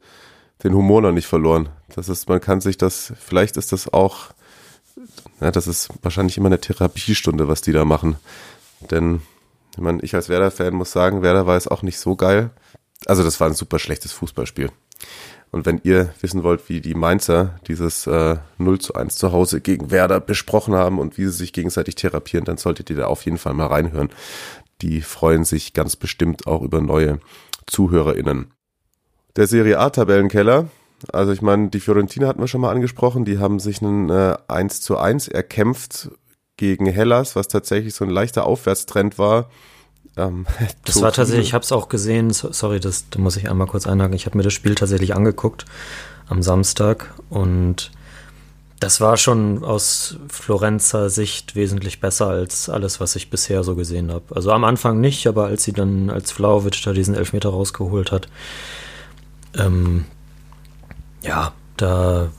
[0.62, 1.68] den Humor noch nicht verloren.
[1.94, 4.28] Das ist, man kann sich das, vielleicht ist das auch,
[5.40, 8.16] ja, das ist wahrscheinlich immer eine Therapiestunde, was die da machen.
[8.90, 9.22] Denn
[9.72, 12.50] ich, meine, ich als Werder-Fan muss sagen, Werder war jetzt auch nicht so geil.
[13.06, 14.70] Also das war ein super schlechtes Fußballspiel.
[15.52, 19.60] Und wenn ihr wissen wollt, wie die Mainzer dieses äh, 0 zu 1 zu Hause
[19.60, 23.24] gegen Werder besprochen haben und wie sie sich gegenseitig therapieren, dann solltet ihr da auf
[23.24, 24.10] jeden Fall mal reinhören.
[24.80, 27.18] Die freuen sich ganz bestimmt auch über neue
[27.66, 28.52] ZuhörerInnen.
[29.36, 30.68] Der Serie A-Tabellenkeller,
[31.12, 34.36] also ich meine, die Fiorentina hatten wir schon mal angesprochen, die haben sich einen äh,
[34.48, 36.10] 1 zu 1 erkämpft
[36.56, 39.48] gegen Hellas, was tatsächlich so ein leichter Aufwärtstrend war.
[40.16, 40.46] Ähm,
[40.84, 43.66] Das war tatsächlich, ich habe es auch gesehen, so, sorry, das, da muss ich einmal
[43.66, 44.14] kurz einhaken.
[44.14, 45.64] Ich habe mir das Spiel tatsächlich angeguckt
[46.28, 47.90] am Samstag und
[48.78, 54.10] Das war schon aus Florenzer Sicht wesentlich besser als alles, was ich bisher so gesehen
[54.10, 54.34] habe.
[54.34, 58.28] Also am Anfang nicht, aber als sie dann, als Vlaovic da diesen Elfmeter rausgeholt hat,
[59.58, 60.04] ähm,
[61.22, 62.30] ja, da,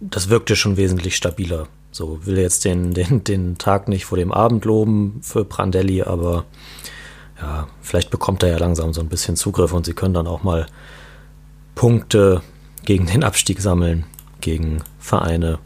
[0.00, 1.68] das wirkte schon wesentlich stabiler.
[1.92, 6.44] So will jetzt den, den, den Tag nicht vor dem Abend loben für Prandelli, aber
[7.40, 10.42] ja, vielleicht bekommt er ja langsam so ein bisschen Zugriff und sie können dann auch
[10.42, 10.66] mal
[11.74, 12.42] Punkte
[12.84, 14.04] gegen den Abstieg sammeln,
[14.40, 15.58] gegen Vereine,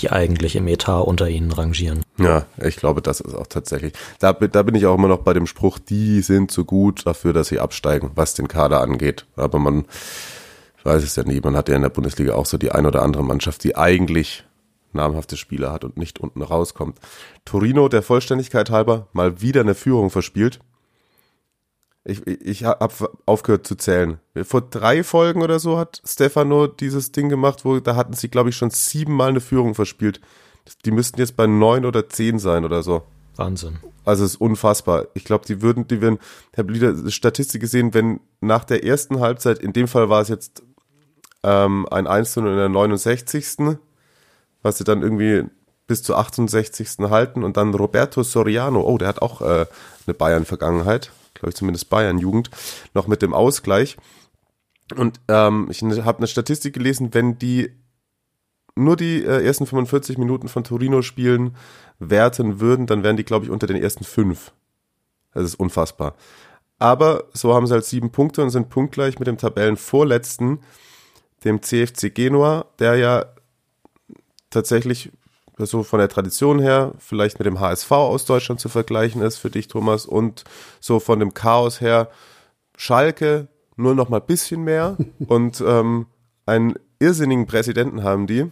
[0.00, 2.04] die eigentlich im Etat unter ihnen rangieren.
[2.18, 3.92] Ja, ich glaube, das ist auch tatsächlich.
[4.18, 7.32] Da, da bin ich auch immer noch bei dem Spruch, die sind zu gut dafür,
[7.32, 9.26] dass sie absteigen, was den Kader angeht.
[9.36, 9.84] Aber man
[10.84, 11.40] weiß es ja nie.
[11.40, 14.44] Man hat ja in der Bundesliga auch so die ein oder andere Mannschaft, die eigentlich
[14.92, 16.98] namhafte Spieler hat und nicht unten rauskommt.
[17.44, 20.60] Torino, der Vollständigkeit halber, mal wieder eine Führung verspielt.
[22.04, 24.18] Ich, ich, habe aufgehört zu zählen.
[24.42, 28.48] Vor drei Folgen oder so hat Stefano dieses Ding gemacht, wo da hatten sie, glaube
[28.48, 30.20] ich, schon siebenmal eine Führung verspielt.
[30.84, 33.02] Die müssten jetzt bei neun oder zehn sein oder so.
[33.36, 33.78] Wahnsinn.
[34.04, 35.08] Also es ist unfassbar.
[35.14, 36.18] Ich glaube, die würden, die würden,
[36.52, 40.28] ich habe wieder Statistik gesehen, wenn nach der ersten Halbzeit, in dem Fall war es
[40.28, 40.62] jetzt
[41.42, 43.78] ähm, ein 1 in der 69.
[44.62, 45.44] Was sie dann irgendwie
[45.86, 47.10] bis zur 68.
[47.10, 49.66] halten und dann Roberto Soriano, oh, der hat auch äh,
[50.06, 51.10] eine Bayern-Vergangenheit,
[51.40, 52.50] glaube ich zumindest Bayern-Jugend,
[52.94, 53.96] noch mit dem Ausgleich.
[54.96, 57.72] Und ähm, ich habe eine Statistik gelesen, wenn die
[58.76, 61.56] nur die äh, ersten 45 Minuten von Torino spielen
[61.98, 64.52] werten würden, dann wären die, glaube ich, unter den ersten fünf.
[65.34, 66.14] Das ist unfassbar.
[66.78, 70.60] Aber so haben sie halt sieben Punkte und sind punktgleich mit dem Tabellenvorletzten,
[71.44, 73.26] dem CFC Genua, der ja
[74.48, 75.12] tatsächlich
[75.66, 79.50] so von der Tradition her vielleicht mit dem HSV aus Deutschland zu vergleichen ist für
[79.50, 80.44] dich, Thomas, und
[80.80, 82.10] so von dem Chaos her
[82.76, 84.96] Schalke nur noch mal ein bisschen mehr
[85.26, 86.06] und ähm,
[86.46, 88.50] einen irrsinnigen Präsidenten haben die,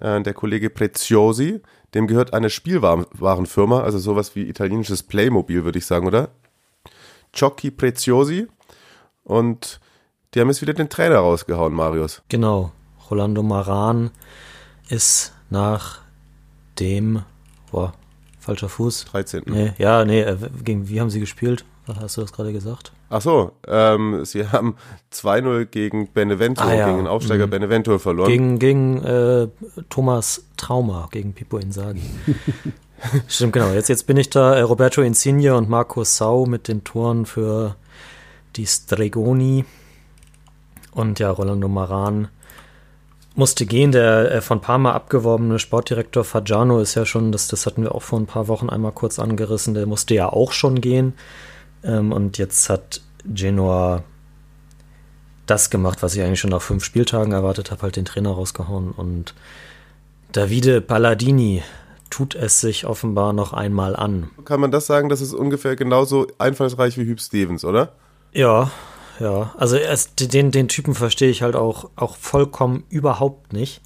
[0.00, 1.60] äh, der Kollege Preziosi,
[1.94, 6.30] dem gehört eine Spielwarenfirma, also sowas wie italienisches Playmobil, würde ich sagen, oder?
[7.34, 8.46] Ciocchi Preziosi
[9.24, 9.80] und
[10.34, 12.22] die haben jetzt wieder den Trainer rausgehauen, Marius.
[12.28, 12.72] Genau,
[13.10, 14.10] Rolando Maran
[14.88, 16.03] ist nach
[16.78, 17.22] dem,
[17.70, 17.92] boah,
[18.38, 19.06] falscher Fuß.
[19.06, 19.42] 13.
[19.46, 21.64] Nee, ja, nee, äh, gegen, wie haben sie gespielt?
[21.86, 22.92] Hast du das gerade gesagt?
[23.10, 24.74] Ach so, ähm, sie haben
[25.12, 26.86] 2-0 gegen Benevento, Ah, ja.
[26.86, 27.50] gegen den Aufsteiger Mhm.
[27.50, 28.30] Benevento verloren.
[28.30, 29.48] Gegen, gegen äh,
[29.90, 32.00] Thomas Trauma, gegen Pippo Inzaghi.
[33.28, 33.70] Stimmt, genau.
[33.72, 34.54] Jetzt, jetzt bin ich da.
[34.54, 37.76] Äh, Roberto Insigne und Marco Sau mit den Toren für
[38.56, 39.66] die Stregoni.
[40.92, 42.28] Und ja, Rolando Maran
[43.34, 43.92] musste gehen.
[43.92, 48.02] Der äh, von Parma abgeworbene Sportdirektor Fagiano ist ja schon, das, das hatten wir auch
[48.02, 51.14] vor ein paar Wochen einmal kurz angerissen, der musste ja auch schon gehen.
[51.82, 54.04] Ähm, und jetzt hat Genoa
[55.46, 58.92] das gemacht, was ich eigentlich schon nach fünf Spieltagen erwartet habe, halt den Trainer rausgehauen.
[58.92, 59.34] Und
[60.32, 61.62] Davide Palladini
[62.10, 64.30] tut es sich offenbar noch einmal an.
[64.44, 67.92] Kann man das sagen, das ist ungefähr genauso einfallsreich wie Hüb Stevens, oder?
[68.32, 68.70] Ja,
[69.20, 69.54] ja.
[69.56, 73.80] Also erst den, den Typen verstehe ich halt auch, auch vollkommen überhaupt nicht.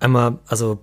[0.00, 0.80] Einmal, also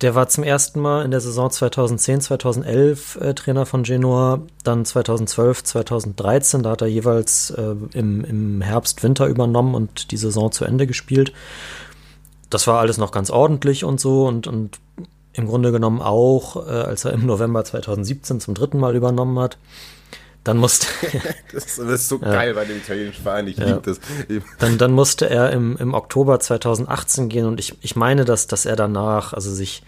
[0.00, 4.84] der war zum ersten Mal in der Saison 2010, 2011 äh, Trainer von Genoa, dann
[4.84, 10.50] 2012, 2013, da hat er jeweils äh, im, im Herbst, Winter übernommen und die Saison
[10.52, 11.32] zu Ende gespielt.
[12.48, 14.78] Das war alles noch ganz ordentlich und so und, und
[15.32, 19.58] im Grunde genommen auch, äh, als er im November 2017 zum dritten Mal übernommen hat.
[20.44, 20.86] Dann musste,
[21.52, 23.66] Das ist so geil bei dem italienischen Verein, ich Ja.
[23.66, 24.00] liebe das.
[24.58, 28.64] dann, dann musste er im, im Oktober 2018 gehen und ich, ich meine, dass, dass
[28.66, 29.82] er danach, also sich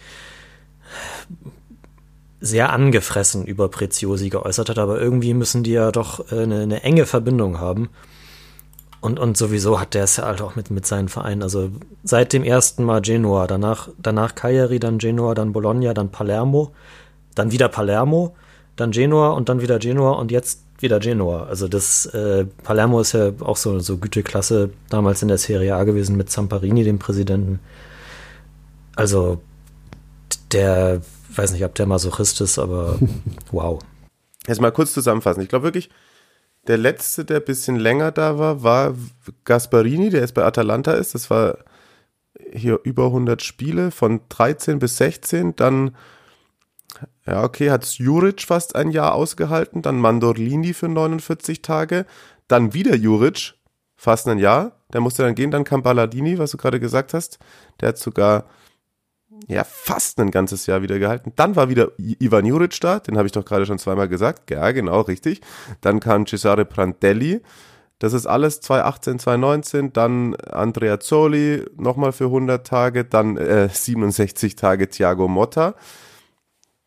[2.41, 6.83] sehr angefressen über Preziosi geäußert hat, aber irgendwie müssen die ja doch äh, eine, eine
[6.83, 7.89] enge Verbindung haben.
[9.01, 11.43] Und, und sowieso hat der es ja halt auch mit, mit seinen Vereinen.
[11.43, 11.71] Also
[12.05, 16.73] seit dem ersten Mal Genua, danach, danach Cagliari, dann Genua, dann Bologna, dann Palermo,
[17.35, 18.37] dann wieder Palermo,
[18.83, 21.45] dann Genua und dann wieder Genua und jetzt wieder Genua.
[21.45, 25.85] Also das äh, Palermo ist ja auch so, so Güteklasse damals in der Serie A
[25.85, 27.61] gewesen mit Zamparini, dem Präsidenten.
[28.97, 29.41] Also
[30.53, 31.01] der,
[31.35, 32.99] weiß nicht, ob der Masochist ist, aber
[33.53, 33.81] wow.
[34.47, 35.43] Jetzt mal kurz zusammenfassen.
[35.43, 35.89] Ich glaube wirklich,
[36.67, 38.95] der letzte, der ein bisschen länger da war, war
[39.45, 41.15] Gasparini, der jetzt bei Atalanta ist.
[41.15, 41.59] Das war
[42.53, 45.57] hier über 100 Spiele von 13 bis 16.
[45.57, 45.97] Dann,
[47.27, 49.83] ja, okay, hat Juric fast ein Jahr ausgehalten.
[49.83, 52.07] Dann Mandorlini für 49 Tage.
[52.49, 53.55] Dann wieder Juric,
[53.97, 54.73] fast ein Jahr.
[54.93, 55.51] Der musste dann gehen.
[55.51, 57.39] Dann kam Balladini, was du gerade gesagt hast.
[57.81, 58.47] Der hat sogar
[59.49, 61.33] ja, fast ein ganzes Jahr wieder gehalten.
[61.37, 64.51] Dann war wieder Ivan Juric da, den habe ich doch gerade schon zweimal gesagt.
[64.51, 65.41] Ja, genau, richtig.
[65.81, 67.41] Dann kam Cesare Prandelli.
[67.99, 74.57] Das ist alles 2018, 2019, dann Andrea Zoli nochmal für 100 Tage, dann äh, 67
[74.57, 75.77] Tage Thiago Motta,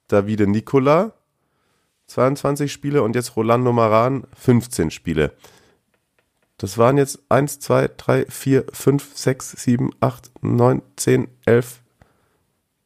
[0.07, 1.13] Davide Nicola,
[2.07, 5.33] 22 Spiele und jetzt Rolando Maran, 15 Spiele.
[6.57, 11.81] Das waren jetzt 1, 2, 3, 4, 5, 6, 7, 8, 9, 10, 11,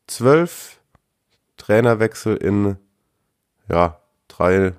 [0.08, 0.80] 12
[1.58, 2.78] Trainerwechsel in,
[3.70, 4.74] ja, drei,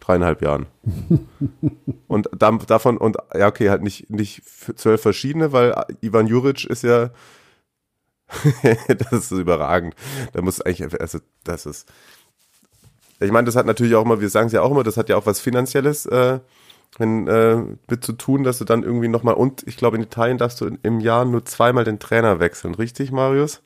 [0.00, 0.66] dreieinhalb Jahren.
[2.08, 7.10] und davon, und ja, okay, halt nicht, nicht zwölf verschiedene, weil Ivan Juric ist ja,
[8.88, 9.94] das ist überragend.
[10.32, 11.88] Da muss eigentlich, also, das ist,
[13.20, 15.08] ich meine, das hat natürlich auch immer, wir sagen es ja auch immer, das hat
[15.08, 16.40] ja auch was Finanzielles, äh,
[16.98, 17.56] wenn, äh,
[17.88, 20.70] mit zu tun, dass du dann irgendwie nochmal, und ich glaube, in Italien darfst du
[20.82, 23.62] im Jahr nur zweimal den Trainer wechseln, richtig, Marius?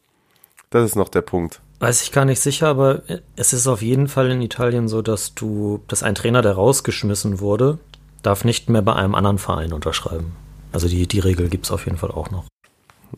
[0.70, 1.60] Das ist noch der Punkt.
[1.80, 3.02] Weiß ich gar nicht sicher, aber
[3.36, 7.40] es ist auf jeden Fall in Italien so, dass du, dass ein Trainer, der rausgeschmissen
[7.40, 7.78] wurde,
[8.22, 10.32] darf nicht mehr bei einem anderen Verein unterschreiben.
[10.72, 12.44] Also die, die Regel gibt es auf jeden Fall auch noch.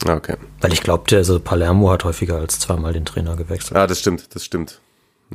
[0.07, 0.37] Okay.
[0.61, 3.77] Weil ich glaube, also Palermo hat häufiger als zweimal den Trainer gewechselt.
[3.77, 4.81] Ja, das stimmt, das stimmt.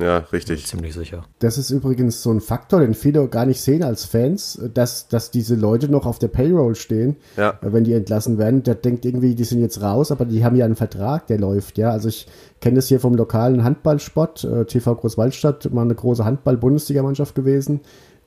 [0.00, 0.64] Ja, richtig.
[0.66, 1.24] Ziemlich sicher.
[1.40, 5.32] Das ist übrigens so ein Faktor, den viele gar nicht sehen als Fans, dass, dass
[5.32, 7.58] diese Leute noch auf der Payroll stehen, Ja.
[7.62, 8.62] wenn die entlassen werden.
[8.62, 11.78] Der denkt irgendwie, die sind jetzt raus, aber die haben ja einen Vertrag, der läuft,
[11.78, 11.90] ja.
[11.90, 12.28] Also ich
[12.60, 17.80] kenne das hier vom lokalen Handballsport, äh, TV Großwaldstadt, mal eine große Handball-Bundesligamannschaft gewesen.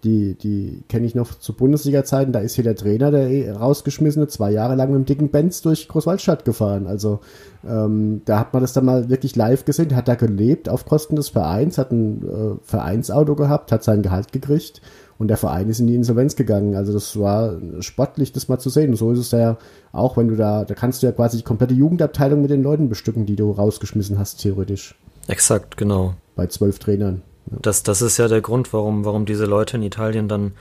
[0.04, 2.32] Die, die kenne ich noch zu Bundesliga-Zeiten.
[2.32, 5.62] Da ist hier der Trainer, der eh rausgeschmissene, zwei Jahre lang mit dem dicken Benz
[5.62, 6.88] durch Großwaldstadt gefahren.
[6.88, 7.20] Also
[7.68, 11.16] ähm, da hat man das dann mal wirklich live gesehen, hat da gelebt auf Kosten
[11.16, 14.82] des Vereins, hat ein äh, Vereinsauto gehabt, hat sein Gehalt gekriegt
[15.22, 16.76] und der Verein ist in die Insolvenz gegangen.
[16.76, 18.90] Also das war sportlich, das mal zu sehen.
[18.90, 19.60] Und so ist es ja
[19.92, 22.90] auch, wenn du da, da kannst du ja quasi die komplette Jugendabteilung mit den Leuten
[22.90, 24.96] bestücken, die du rausgeschmissen hast, theoretisch.
[25.28, 26.16] Exakt, genau.
[26.36, 27.22] Bei zwölf Trainern.
[27.52, 30.54] Das, das ist ja der Grund, warum, warum diese Leute in Italien dann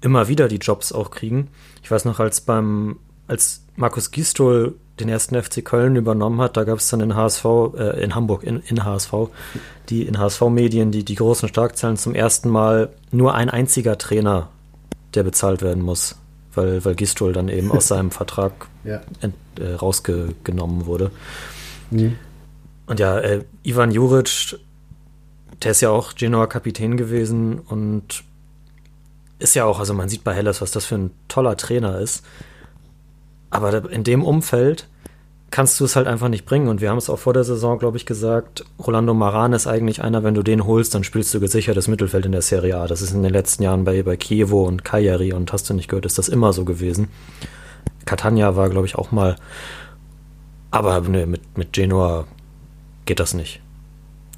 [0.00, 1.48] immer wieder die Jobs auch kriegen.
[1.82, 2.98] Ich weiß noch, als beim,
[3.28, 7.44] als Markus Gistol den ersten FC Köln übernommen hat, da gab es dann in HSV,
[7.76, 9.12] äh, in Hamburg, in, in HSV,
[9.88, 14.48] die in HSV-Medien, die, die großen Starkzahlen zum ersten Mal nur ein einziger Trainer,
[15.14, 16.16] der bezahlt werden muss,
[16.54, 19.00] weil, weil Gistol dann eben aus seinem Vertrag Ja.
[19.20, 21.10] ent, äh, rausgenommen wurde.
[22.86, 24.58] Und ja, äh, Ivan Juric,
[25.62, 28.24] der ist ja auch Genoa-Kapitän gewesen und
[29.38, 32.24] ist ja auch, also man sieht bei Hellas, was das für ein toller Trainer ist.
[33.50, 34.88] Aber in dem Umfeld
[35.50, 36.68] kannst du es halt einfach nicht bringen.
[36.68, 40.02] Und wir haben es auch vor der Saison, glaube ich, gesagt, Rolando Maran ist eigentlich
[40.02, 42.86] einer, wenn du den holst, dann spielst du gesichertes Mittelfeld in der Serie A.
[42.86, 45.88] Das ist in den letzten Jahren bei, bei Chievo und Cagliari und hast du nicht
[45.88, 47.08] gehört, ist das immer so gewesen.
[48.04, 49.36] Catania war, glaube ich, auch mal.
[50.70, 52.26] Aber ne, mit, mit Genoa
[53.04, 53.62] geht das nicht.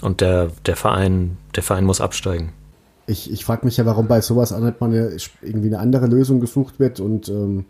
[0.01, 2.53] Und der, der Verein, der Verein muss absteigen.
[3.07, 6.40] Ich, ich frage mich ja, warum bei sowas nicht mal eine, irgendwie eine andere Lösung
[6.40, 7.64] gesucht wird und ähm,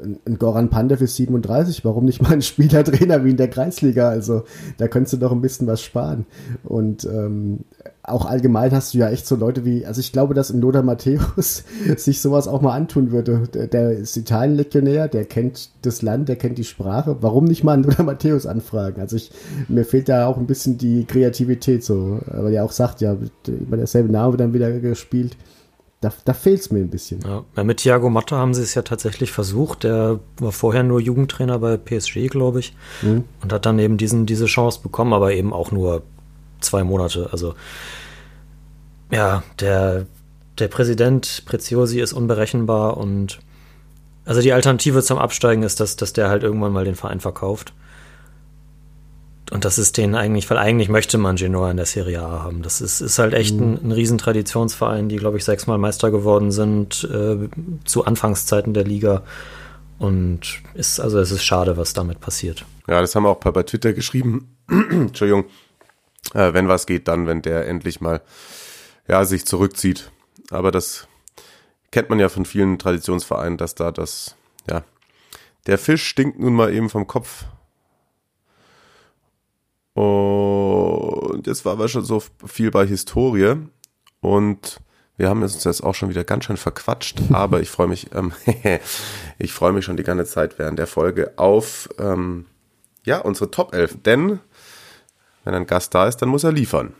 [0.00, 4.08] ein Goran Pandev ist 37, warum nicht mal ein Spielertrainer wie in der Kreisliga?
[4.08, 4.44] Also
[4.78, 6.26] da könntest du doch ein bisschen was sparen.
[6.64, 7.60] Und ähm,
[8.04, 10.82] auch allgemein hast du ja echt so Leute wie, also ich glaube, dass ein Lothar
[10.82, 11.64] Matthäus
[11.96, 13.44] sich sowas auch mal antun würde.
[13.54, 17.16] Der, der ist Italien-Legionär, der kennt das Land, der kennt die Sprache.
[17.20, 19.00] Warum nicht mal einen Lothar Matthäus anfragen?
[19.00, 19.30] Also ich,
[19.68, 22.18] mir fehlt da auch ein bisschen die Kreativität so.
[22.26, 25.36] Aber der auch sagt, ja, über derselben Name wird dann wieder gespielt.
[26.00, 27.20] Da, da fehlt es mir ein bisschen.
[27.24, 29.84] Ja, mit Thiago Motta haben sie es ja tatsächlich versucht.
[29.84, 34.46] Der war vorher nur Jugendtrainer bei PSG, glaube ich, und hat dann eben diesen, diese
[34.46, 36.02] Chance bekommen, aber eben auch nur
[36.64, 37.28] zwei Monate.
[37.32, 37.54] Also
[39.10, 40.06] ja, der,
[40.58, 43.40] der Präsident Preziosi ist unberechenbar und
[44.24, 47.72] also die Alternative zum Absteigen ist, dass, dass der halt irgendwann mal den Verein verkauft.
[49.50, 52.62] Und das ist den eigentlich, weil eigentlich möchte man Genoa in der Serie A haben.
[52.62, 56.50] Das ist, ist halt echt ein, ein riesen Traditionsverein, die, glaube ich, sechsmal Meister geworden
[56.50, 57.48] sind äh,
[57.84, 59.22] zu Anfangszeiten der Liga.
[59.98, 62.64] Und ist, also es ist schade, was damit passiert.
[62.88, 64.56] Ja, das haben wir auch bei Twitter geschrieben.
[64.70, 65.44] Entschuldigung.
[66.34, 68.22] Äh, wenn was geht, dann, wenn der endlich mal
[69.08, 70.10] ja, sich zurückzieht.
[70.50, 71.08] Aber das
[71.90, 74.36] kennt man ja von vielen Traditionsvereinen, dass da das,
[74.68, 74.84] ja,
[75.66, 77.44] der Fisch stinkt nun mal eben vom Kopf.
[79.94, 83.56] Und jetzt war aber schon so viel bei Historie.
[84.20, 84.80] Und
[85.16, 88.32] wir haben uns jetzt auch schon wieder ganz schön verquatscht, aber ich freue mich, ähm,
[89.38, 92.46] ich freue mich schon die ganze Zeit während der Folge auf ähm,
[93.04, 93.98] ja, unsere Top 11.
[94.04, 94.40] Denn
[95.44, 96.94] wenn ein Gast da ist, dann muss er liefern.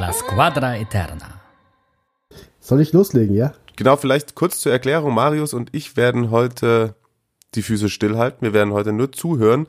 [0.00, 1.40] La Squadra Eterna.
[2.60, 3.52] Soll ich loslegen, ja?
[3.76, 5.14] Genau, vielleicht kurz zur Erklärung.
[5.14, 6.94] Marius und ich werden heute
[7.54, 8.42] die Füße stillhalten.
[8.42, 9.66] Wir werden heute nur zuhören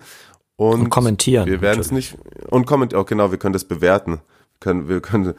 [0.56, 2.16] und, Und kommentieren, Wir werden es nicht
[2.50, 3.02] und kommentieren.
[3.02, 4.22] Oh, genau, wir können das bewerten.
[4.60, 5.34] Können, wir können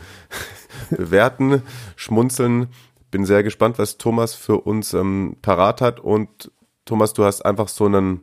[0.90, 1.62] bewerten,
[1.96, 2.68] schmunzeln.
[3.10, 6.00] Bin sehr gespannt, was Thomas für uns ähm, parat hat.
[6.00, 6.50] Und
[6.84, 8.20] Thomas, du hast einfach so einen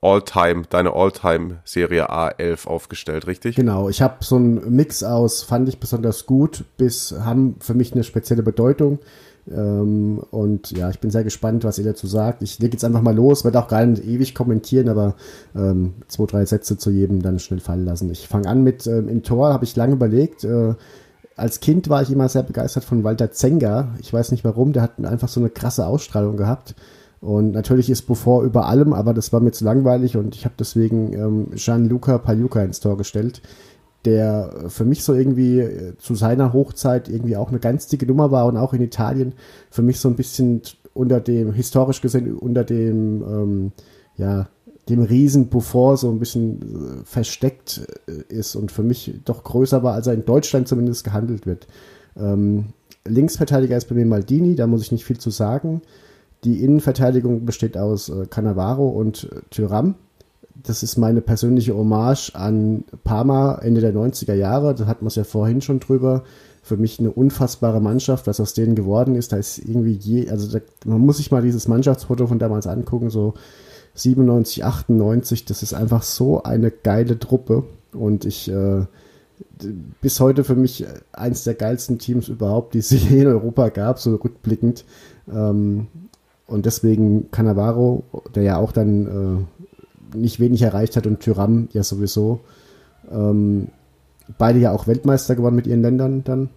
[0.00, 3.56] All-Time, deine All-Time-Serie A11 aufgestellt, richtig?
[3.56, 7.92] Genau, ich habe so einen Mix aus, fand ich besonders gut, bis haben für mich
[7.92, 9.00] eine spezielle Bedeutung.
[9.50, 12.42] Ähm, und ja, ich bin sehr gespannt, was ihr dazu sagt.
[12.42, 15.14] Ich lege jetzt einfach mal los, werde auch gar nicht ewig kommentieren, aber
[15.54, 18.10] ähm, zwei, drei Sätze zu jedem dann schnell fallen lassen.
[18.10, 20.44] Ich fange an mit ähm, im Tor, habe ich lange überlegt.
[20.44, 20.74] Äh,
[21.36, 23.94] als Kind war ich immer sehr begeistert von Walter Zenger.
[24.00, 26.74] Ich weiß nicht warum, der hat einfach so eine krasse Ausstrahlung gehabt.
[27.20, 30.54] Und natürlich ist Buffon über allem, aber das war mir zu langweilig und ich habe
[30.58, 33.42] deswegen ähm, Gianluca Pagliuca ins Tor gestellt,
[34.04, 38.30] der für mich so irgendwie äh, zu seiner Hochzeit irgendwie auch eine ganz dicke Nummer
[38.30, 39.34] war und auch in Italien
[39.70, 40.62] für mich so ein bisschen
[40.94, 43.72] unter dem, historisch gesehen, unter dem, ähm,
[44.16, 44.48] ja,
[44.88, 49.82] dem Riesen Buffon so ein bisschen äh, versteckt äh, ist und für mich doch größer
[49.82, 51.66] war, als er in Deutschland zumindest gehandelt wird.
[52.16, 52.66] Ähm,
[53.06, 55.82] Linksverteidiger ist bei mir Maldini, da muss ich nicht viel zu sagen.
[56.44, 59.96] Die Innenverteidigung besteht aus äh, Cannavaro und äh, Thuram.
[60.62, 64.74] Das ist meine persönliche Hommage an Parma Ende der 90er Jahre.
[64.74, 66.24] Da hatten wir es ja vorhin schon drüber.
[66.62, 69.32] Für mich eine unfassbare Mannschaft, was aus denen geworden ist.
[69.32, 73.08] Da ist irgendwie je, also da, man muss sich mal dieses Mannschaftsfoto von damals angucken,
[73.10, 73.34] so
[73.94, 75.44] 97, 98.
[75.44, 77.64] Das ist einfach so eine geile Truppe.
[77.92, 78.84] Und ich, äh,
[80.00, 83.98] bis heute für mich eins der geilsten Teams überhaupt, die es je in Europa gab,
[83.98, 84.84] so rückblickend.
[85.32, 85.86] Ähm,
[86.46, 88.04] und deswegen Cannavaro,
[88.34, 89.57] der ja auch dann äh,
[90.14, 92.40] nicht wenig erreicht hat und Tyram ja sowieso.
[93.10, 93.68] Ähm,
[94.36, 96.50] beide ja auch Weltmeister geworden mit ihren Ländern dann.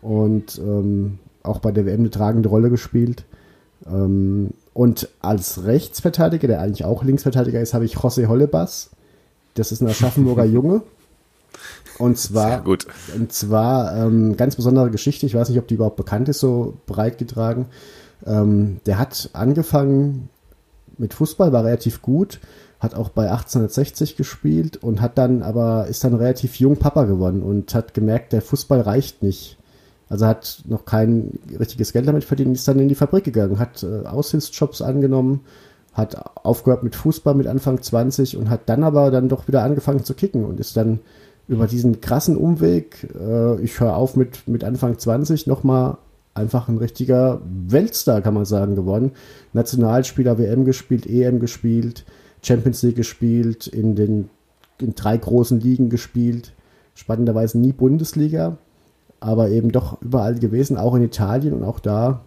[0.00, 3.24] Und ähm, auch bei der WM eine tragende Rolle gespielt.
[3.86, 8.90] Ähm, und als Rechtsverteidiger, der eigentlich auch Linksverteidiger ist, habe ich José Hollebas.
[9.54, 10.82] Das ist ein Aschaffenburger Junge.
[11.98, 12.64] Und zwar.
[13.14, 15.26] Und zwar ähm, ganz besondere Geschichte.
[15.26, 17.66] Ich weiß nicht, ob die überhaupt bekannt ist, so breit getragen.
[18.24, 20.28] Ähm, der hat angefangen
[20.98, 22.40] mit Fußball, war relativ gut,
[22.80, 27.42] hat auch bei 1860 gespielt und hat dann aber ist dann relativ jung Papa geworden
[27.42, 29.58] und hat gemerkt, der Fußball reicht nicht.
[30.08, 33.82] Also hat noch kein richtiges Geld damit verdient, ist dann in die Fabrik gegangen, hat
[33.82, 35.40] äh, Aushilfsjobs angenommen,
[35.92, 40.04] hat aufgehört mit Fußball mit Anfang 20 und hat dann aber dann doch wieder angefangen
[40.04, 41.00] zu kicken und ist dann
[41.46, 45.98] über diesen krassen Umweg, äh, ich höre auf mit, mit Anfang 20, nochmal
[46.38, 49.12] einfach ein richtiger Weltstar, kann man sagen, geworden.
[49.52, 52.04] Nationalspieler WM gespielt, EM gespielt,
[52.42, 54.30] Champions League gespielt, in den
[54.80, 56.52] in drei großen Ligen gespielt.
[56.94, 58.58] Spannenderweise nie Bundesliga,
[59.20, 62.22] aber eben doch überall gewesen, auch in Italien und auch da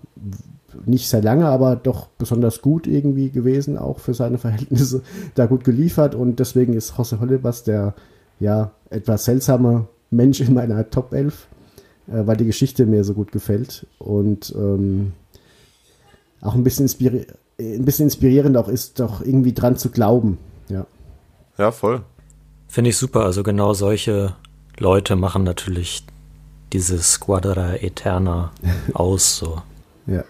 [0.85, 5.01] nicht sehr lange, aber doch besonders gut irgendwie gewesen, auch für seine Verhältnisse
[5.35, 7.93] da gut geliefert und deswegen ist José Hollebas der
[8.39, 11.47] ja etwas seltsame Mensch in meiner Top 11
[12.07, 15.13] äh, weil die Geschichte mir so gut gefällt und ähm,
[16.41, 17.27] auch ein bisschen, inspiri
[17.59, 20.37] ein bisschen inspirierend auch ist, doch irgendwie dran zu glauben.
[20.69, 20.85] Ja,
[21.57, 22.03] Ja, voll.
[22.67, 23.25] Finde ich super.
[23.25, 24.35] Also genau solche
[24.79, 26.05] Leute machen natürlich
[26.73, 28.51] diese Squadra Eterna
[28.93, 29.37] aus.
[29.37, 29.61] So.
[30.07, 30.23] ja.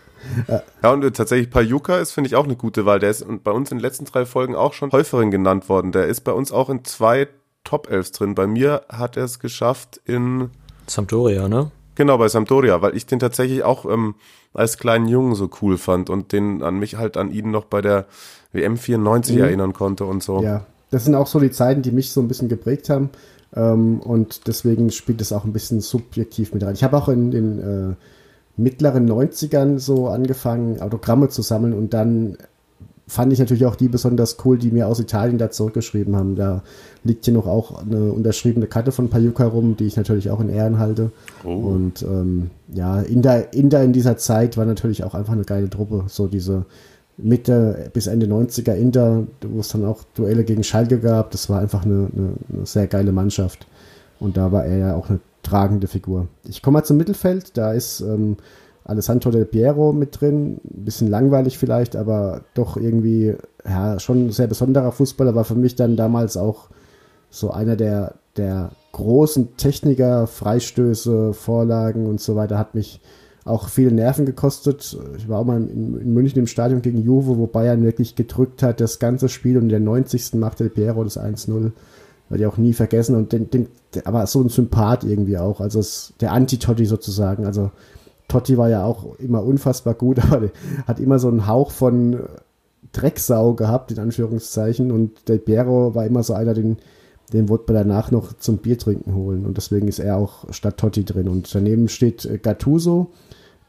[0.83, 2.99] Ja, und äh, tatsächlich Pajuka ist, finde ich, auch eine gute Wahl.
[2.99, 5.91] Der ist bei uns in den letzten drei Folgen auch schon häufiger genannt worden.
[5.91, 7.27] Der ist bei uns auch in zwei
[7.63, 8.35] Top 11 drin.
[8.35, 10.49] Bei mir hat er es geschafft in,
[10.91, 11.71] Sampdoria, ne?
[11.95, 14.15] genau, bei Sampdoria, weil ich den tatsächlich auch ähm,
[14.53, 17.81] als kleinen Jungen so cool fand und den an mich halt an ihn noch bei
[17.81, 18.05] der
[18.53, 19.41] WM 94 Mhm.
[19.43, 20.41] erinnern konnte und so.
[20.41, 23.09] Ja, das sind auch so die Zeiten, die mich so ein bisschen geprägt haben.
[23.55, 26.73] Ähm, und deswegen spielt es auch ein bisschen subjektiv mit rein.
[26.73, 27.95] Ich habe auch in den äh,
[28.57, 32.37] mittleren 90ern so angefangen, Autogramme zu sammeln und dann
[33.11, 36.37] fand ich natürlich auch die besonders cool, die mir aus Italien da zurückgeschrieben haben.
[36.37, 36.63] Da
[37.03, 40.47] liegt hier noch auch eine unterschriebene Karte von Pajuka rum, die ich natürlich auch in
[40.47, 41.11] Ehren halte.
[41.43, 46.05] Und ähm, ja, Inter, Inter in dieser Zeit war natürlich auch einfach eine geile Truppe.
[46.07, 46.63] So diese
[47.17, 51.31] Mitte bis Ende 90er Inter, wo es dann auch Duelle gegen Schalke gab.
[51.31, 53.67] Das war einfach eine, eine, eine sehr geile Mannschaft.
[54.21, 56.29] Und da war er ja auch eine tragende Figur.
[56.47, 57.57] Ich komme mal zum Mittelfeld.
[57.57, 58.37] Da ist ähm,
[58.91, 60.59] Alessandro Del Piero mit drin.
[60.63, 63.35] Ein bisschen langweilig vielleicht, aber doch irgendwie,
[63.65, 65.35] ja, schon ein sehr besonderer Fußballer.
[65.35, 66.69] War für mich dann damals auch
[67.29, 72.57] so einer der, der großen Techniker, Freistöße, Vorlagen und so weiter.
[72.57, 73.01] Hat mich
[73.43, 74.97] auch viele Nerven gekostet.
[75.17, 78.61] Ich war auch mal in, in München im Stadion gegen Juve, wo Bayern wirklich gedrückt
[78.61, 80.35] hat, das ganze Spiel und in der 90.
[80.35, 81.71] macht Del Piero das 1-0.
[82.29, 83.15] Werde ich auch nie vergessen.
[83.15, 83.67] Und den, den,
[84.05, 85.59] aber so ein Sympath irgendwie auch.
[85.59, 87.45] Also es, der Anti-Totti sozusagen.
[87.45, 87.71] Also
[88.31, 90.49] Totti war ja auch immer unfassbar gut, aber
[90.87, 92.19] hat immer so einen Hauch von
[92.93, 94.91] Drecksau gehabt, in Anführungszeichen.
[94.91, 96.77] Und Del Piero war immer so einer, den,
[97.33, 99.45] den wollte man danach noch zum Biertrinken holen.
[99.45, 101.27] Und deswegen ist er auch statt Totti drin.
[101.27, 103.11] Und daneben steht äh, Gattuso,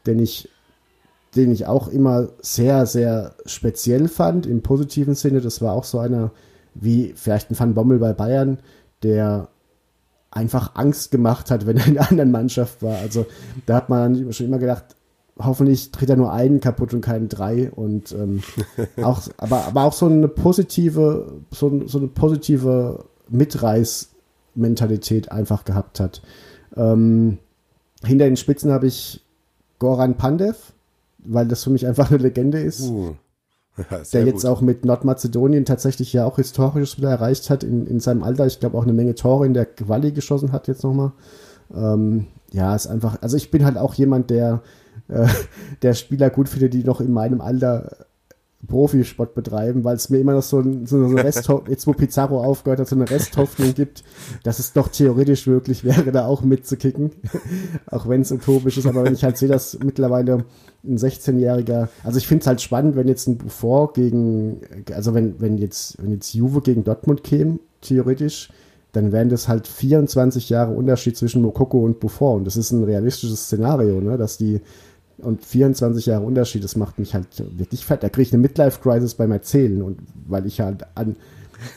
[0.05, 0.49] den ich,
[1.35, 5.41] den ich auch immer sehr, sehr speziell fand, im positiven Sinne.
[5.41, 6.31] Das war auch so einer,
[6.73, 8.59] wie vielleicht ein Van Bommel bei Bayern,
[9.03, 9.49] der
[10.33, 12.97] einfach Angst gemacht hat, wenn er in einer anderen Mannschaft war.
[12.97, 13.25] Also
[13.65, 14.95] da hat man schon immer gedacht,
[15.37, 17.71] hoffentlich tritt er nur einen kaputt und keinen drei.
[17.71, 18.41] Und ähm,
[19.03, 26.21] auch, aber, aber auch so eine positive, so, so eine positive Mitreißmentalität einfach gehabt hat.
[26.75, 27.37] Ähm,
[28.03, 29.23] hinter den Spitzen habe ich
[29.79, 30.73] Goran Pandev,
[31.19, 32.81] weil das für mich einfach eine Legende ist.
[32.81, 33.15] Uh,
[33.77, 34.51] ja, der jetzt gut.
[34.51, 38.45] auch mit Nordmazedonien tatsächlich ja auch Historisches wieder erreicht hat in, in seinem Alter.
[38.45, 41.11] Ich glaube auch eine Menge Tore in der Quali geschossen hat jetzt nochmal.
[41.73, 44.61] Ähm, ja, ist einfach, also ich bin halt auch jemand, der,
[45.07, 45.27] äh,
[45.81, 48.05] der Spieler gut findet, die noch in meinem Alter
[48.67, 52.79] Profisport betreiben, weil es mir immer noch so, so eine Resthoffnung, jetzt wo Pizarro aufgehört
[52.79, 54.03] hat, so eine Resthoffnung gibt,
[54.43, 57.11] dass es doch theoretisch möglich wäre, da auch mitzukicken.
[57.87, 60.45] auch wenn es utopisch ist, aber wenn ich halt sehe, dass mittlerweile
[60.85, 64.61] ein 16-Jähriger, also ich finde es halt spannend, wenn jetzt ein Buffon gegen,
[64.93, 68.49] also wenn, wenn jetzt, wenn jetzt Juve gegen Dortmund käme, theoretisch,
[68.93, 72.37] dann wären das halt 24 Jahre Unterschied zwischen Mokoko und Buffon.
[72.37, 74.61] Und das ist ein realistisches Szenario, ne, dass die
[75.17, 78.03] und 24 Jahre Unterschied, das macht mich halt wirklich fett.
[78.03, 81.15] Da kriege ich eine Midlife-Crisis beim Erzählen und weil ich halt an,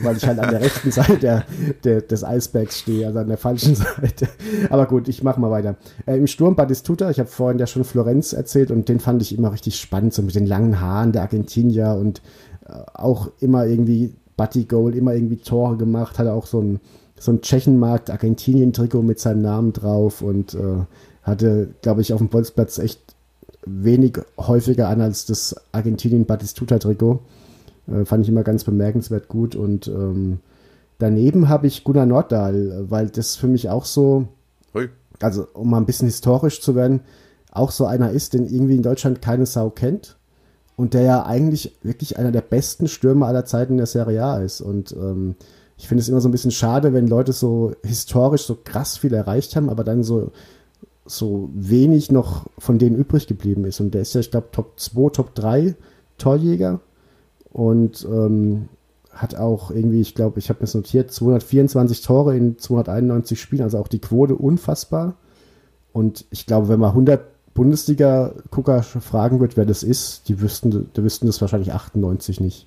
[0.00, 1.44] weil ich halt an der rechten Seite der,
[1.84, 4.28] der, des Eisbergs stehe, also an der falschen Seite.
[4.70, 5.76] Aber gut, ich mache mal weiter.
[6.06, 9.36] Äh, Im Sturm Batistuta, ich habe vorhin ja schon Florenz erzählt und den fand ich
[9.36, 12.22] immer richtig spannend, so mit den langen Haaren der Argentinier und
[12.66, 16.80] äh, auch immer irgendwie Batti Goal, immer irgendwie Tore gemacht, hatte auch so ein,
[17.18, 20.84] so ein Tschechenmarkt Argentinien-Trikot mit seinem Namen drauf und äh,
[21.22, 23.05] hatte, glaube ich, auf dem Bolzplatz echt
[23.66, 27.20] wenig häufiger an als das Argentinien-Batistuta-Trikot.
[27.88, 29.54] Äh, fand ich immer ganz bemerkenswert gut.
[29.54, 30.38] Und ähm,
[30.98, 34.28] daneben habe ich Gunnar Norddahl, weil das für mich auch so,
[34.72, 34.88] Hui.
[35.20, 37.00] also um mal ein bisschen historisch zu werden,
[37.50, 40.16] auch so einer ist, den irgendwie in Deutschland keine Sau kennt.
[40.76, 44.38] Und der ja eigentlich wirklich einer der besten Stürmer aller Zeiten in der Serie A
[44.38, 44.60] ist.
[44.60, 45.34] Und ähm,
[45.78, 49.14] ich finde es immer so ein bisschen schade, wenn Leute so historisch so krass viel
[49.14, 50.32] erreicht haben, aber dann so,
[51.06, 53.80] so wenig noch von denen übrig geblieben ist.
[53.80, 55.74] Und der ist ja, ich glaube, Top 2, Top 3
[56.18, 56.80] Torjäger
[57.52, 58.68] und ähm,
[59.10, 63.78] hat auch irgendwie, ich glaube, ich habe das notiert, 224 Tore in 291 Spielen, also
[63.78, 65.16] auch die Quote unfassbar.
[65.92, 71.02] Und ich glaube, wenn man 100 Bundesliga-Gucker fragen wird, wer das ist, die wüssten, die
[71.02, 72.66] wüssten das wahrscheinlich 98 nicht.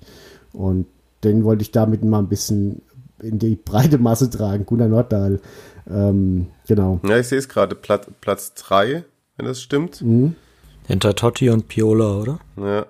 [0.52, 0.86] Und
[1.22, 2.82] den wollte ich damit mal ein bisschen
[3.22, 5.40] in die breite Masse tragen, Gunnar Norddahl.
[5.88, 7.00] Ähm, genau.
[7.04, 9.04] Ja, ich sehe es gerade, Platz, Platz 3,
[9.36, 10.02] wenn das stimmt.
[10.86, 12.40] Hinter Totti und Piola, oder?
[12.56, 12.86] Ja.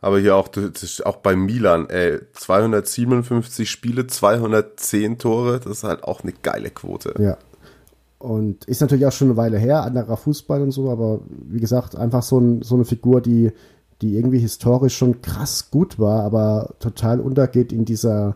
[0.00, 5.84] Aber hier auch, das ist auch bei Milan, ey, 257 Spiele, 210 Tore, das ist
[5.84, 7.14] halt auch eine geile Quote.
[7.18, 7.36] Ja.
[8.18, 11.96] Und ist natürlich auch schon eine Weile her, anderer Fußball und so, aber wie gesagt,
[11.96, 13.52] einfach so, ein, so eine Figur, die,
[14.02, 18.34] die irgendwie historisch schon krass gut war, aber total untergeht in dieser, die,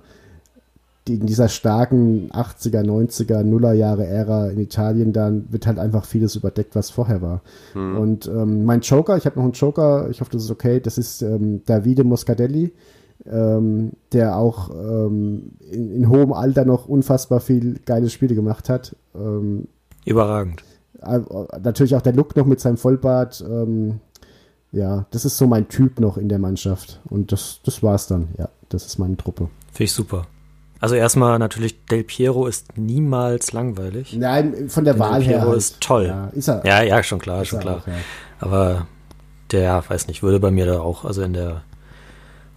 [1.09, 6.76] in dieser starken 80er, 90er, Nullerjahre Ära in Italien, dann wird halt einfach vieles überdeckt,
[6.76, 7.42] was vorher war.
[8.00, 10.98] Und ähm, mein Joker, ich habe noch einen Joker, ich hoffe, das ist okay, das
[10.98, 12.72] ist ähm, Davide Moscadelli,
[13.26, 18.94] ähm, der auch ähm, in, in hohem Alter noch unfassbar viel geile Spiele gemacht hat.
[19.14, 19.66] Ähm,
[20.05, 20.62] Überragend.
[21.00, 21.18] äh,
[21.62, 23.44] natürlich auch der Look noch mit seinem Vollbart.
[23.48, 24.00] Ähm,
[24.70, 27.00] ja, das ist so mein Typ noch in der Mannschaft.
[27.11, 28.28] Und das, das war's dann.
[28.38, 29.48] Ja, das ist meine Truppe.
[29.72, 30.26] Finde ich super.
[30.83, 34.16] Also erstmal natürlich, Del Piero ist niemals langweilig.
[34.16, 35.39] Nein, von der Del Wahl her.
[35.39, 35.59] Piero halt.
[35.59, 36.07] ist toll.
[36.07, 36.66] Ja, ist er.
[36.66, 37.76] Ja, ja, schon klar, schon klar.
[37.76, 37.93] auch, ja.
[38.41, 38.89] Aber
[39.53, 41.62] der, weiß nicht, würde bei mir da auch, also in der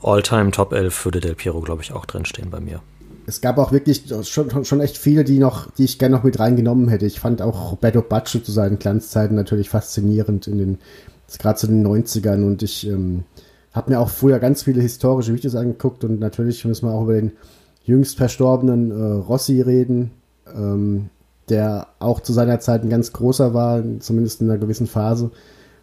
[0.01, 2.81] All-Time Top 11 würde Del Piero, glaube ich, auch drinstehen bei mir.
[3.27, 6.39] Es gab auch wirklich schon, schon echt viele, die noch, die ich gerne noch mit
[6.39, 7.05] reingenommen hätte.
[7.05, 10.79] Ich fand auch Roberto Baccio zu seinen Glanzzeiten natürlich faszinierend in den,
[11.37, 13.25] gerade zu den 90ern und ich ähm,
[13.71, 17.13] habe mir auch früher ganz viele historische Videos angeguckt und natürlich müssen wir auch über
[17.13, 17.33] den
[17.85, 20.11] jüngst verstorbenen äh, Rossi reden,
[20.53, 21.09] ähm,
[21.49, 25.31] der auch zu seiner Zeit ein ganz großer war, zumindest in einer gewissen Phase.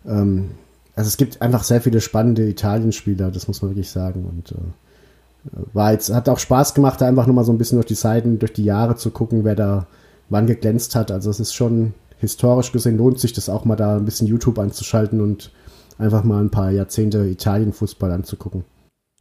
[0.07, 0.50] Ähm,
[0.94, 4.26] also es gibt einfach sehr viele spannende Italienspieler, das muss man wirklich sagen.
[4.26, 7.86] Und äh, war jetzt, hat auch Spaß gemacht, da einfach nochmal so ein bisschen durch
[7.86, 9.86] die Seiten, durch die Jahre zu gucken, wer da
[10.28, 11.11] wann geglänzt hat.
[11.11, 14.59] Also es ist schon historisch gesehen, lohnt sich das auch mal da ein bisschen YouTube
[14.59, 15.53] anzuschalten und
[15.98, 18.64] einfach mal ein paar Jahrzehnte Italien-Fußball anzugucken.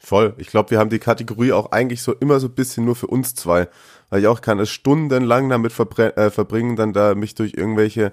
[0.03, 0.33] Voll.
[0.37, 3.05] Ich glaube, wir haben die Kategorie auch eigentlich so immer so ein bisschen nur für
[3.05, 3.67] uns zwei.
[4.09, 8.11] Weil ich auch kann es stundenlang damit äh, verbringen, dann da mich durch irgendwelche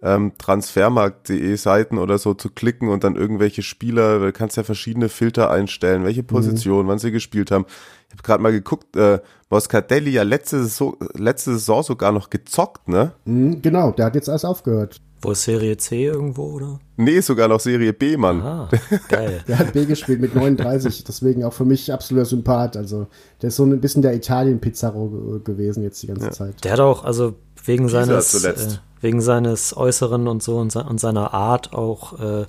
[0.00, 5.10] ähm, transfermarkt.de Seiten oder so zu klicken und dann irgendwelche Spieler, du kannst ja verschiedene
[5.10, 7.66] Filter einstellen, welche Position, wann sie gespielt haben.
[8.06, 9.20] Ich habe gerade mal geguckt, äh,
[9.50, 13.12] Moscardelli ja letzte Saison, letzte Saison sogar noch gezockt, ne?
[13.26, 15.02] Mhm, genau, der hat jetzt alles aufgehört.
[15.20, 16.78] Wo ist Serie C irgendwo, oder?
[16.96, 18.40] Nee, sogar noch Serie B, Mann.
[18.40, 18.68] Ah,
[19.08, 19.42] geil.
[19.48, 22.76] Der hat B gespielt mit 39, deswegen auch für mich absoluter Sympath.
[22.76, 23.08] Also
[23.42, 26.62] der ist so ein bisschen der Italien-Pizarro gewesen jetzt die ganze Zeit.
[26.64, 30.84] Der hat auch, also wegen Dieser seines, äh, wegen seines Äußeren und so und, se
[30.84, 32.46] und seiner Art auch, äh,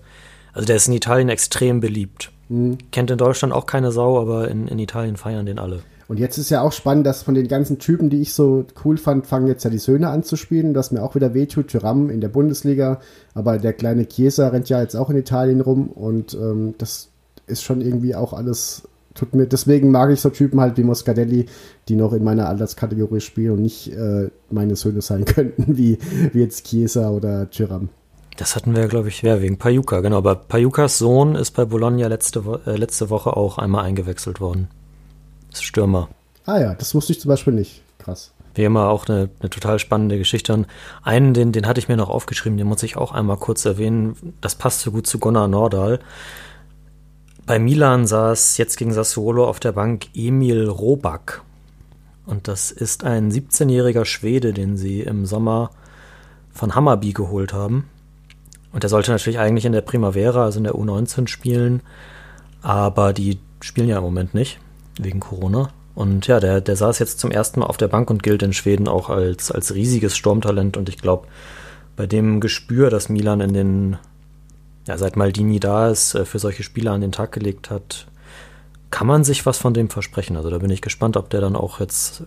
[0.53, 2.32] also der ist in Italien extrem beliebt.
[2.91, 5.84] Kennt in Deutschland auch keine Sau, aber in, in Italien feiern den alle.
[6.10, 8.97] Und jetzt ist ja auch spannend, dass von den ganzen Typen, die ich so cool
[8.97, 11.68] fand, fangen jetzt ja die Söhne an zu spielen, das mir auch wieder wehtut.
[11.68, 12.99] Tyram in der Bundesliga,
[13.36, 17.10] aber der kleine Chiesa rennt ja jetzt auch in Italien rum und ähm, das
[17.45, 21.45] ist schon irgendwie auch alles, tut mir, deswegen mag ich so Typen halt wie Moscadelli,
[21.88, 25.99] die noch in meiner Alterskategorie spielen und nicht äh, meine Söhne sein könnten, wie,
[26.34, 27.89] wie jetzt Chiesa oder Tyram.
[28.36, 30.18] Das hatten wir, glaube ich, ja, wegen Payuka, genau.
[30.18, 34.70] Aber Payukas Sohn ist bei Bologna letzte, äh, letzte Woche auch einmal eingewechselt worden.
[35.54, 36.10] Stürmer.
[36.45, 37.82] Ah ja, das wusste ich zum Beispiel nicht.
[38.00, 38.32] Krass.
[38.56, 40.54] Wie immer auch eine, eine total spannende Geschichte.
[40.54, 40.68] Und
[41.04, 44.36] einen, den, den hatte ich mir noch aufgeschrieben, den muss ich auch einmal kurz erwähnen.
[44.41, 46.00] Das passt so gut zu Gunnar Nordahl.
[47.45, 51.41] Bei Milan saß jetzt gegen Sassuolo auf der Bank Emil Robak.
[52.26, 55.72] Und das ist ein 17-jähriger Schwede, den sie im Sommer
[56.52, 57.89] von Hammarby geholt haben.
[58.72, 61.82] Und der sollte natürlich eigentlich in der Primavera, also in der U19 spielen.
[62.62, 64.60] Aber die spielen ja im Moment nicht,
[65.04, 65.70] wegen Corona.
[65.95, 68.54] Und ja, der, der saß jetzt zum ersten Mal auf der Bank und gilt in
[68.54, 70.78] Schweden auch als, als riesiges Sturmtalent.
[70.78, 71.28] Und ich glaube,
[71.95, 73.97] bei dem Gespür, das Milan in den,
[74.88, 78.08] ja, seit Maldini da ist, äh, für solche Spieler an den Tag gelegt hat,
[78.91, 80.38] kann man sich was von dem versprechen.
[80.38, 82.24] Also da bin ich gespannt, ob der dann auch jetzt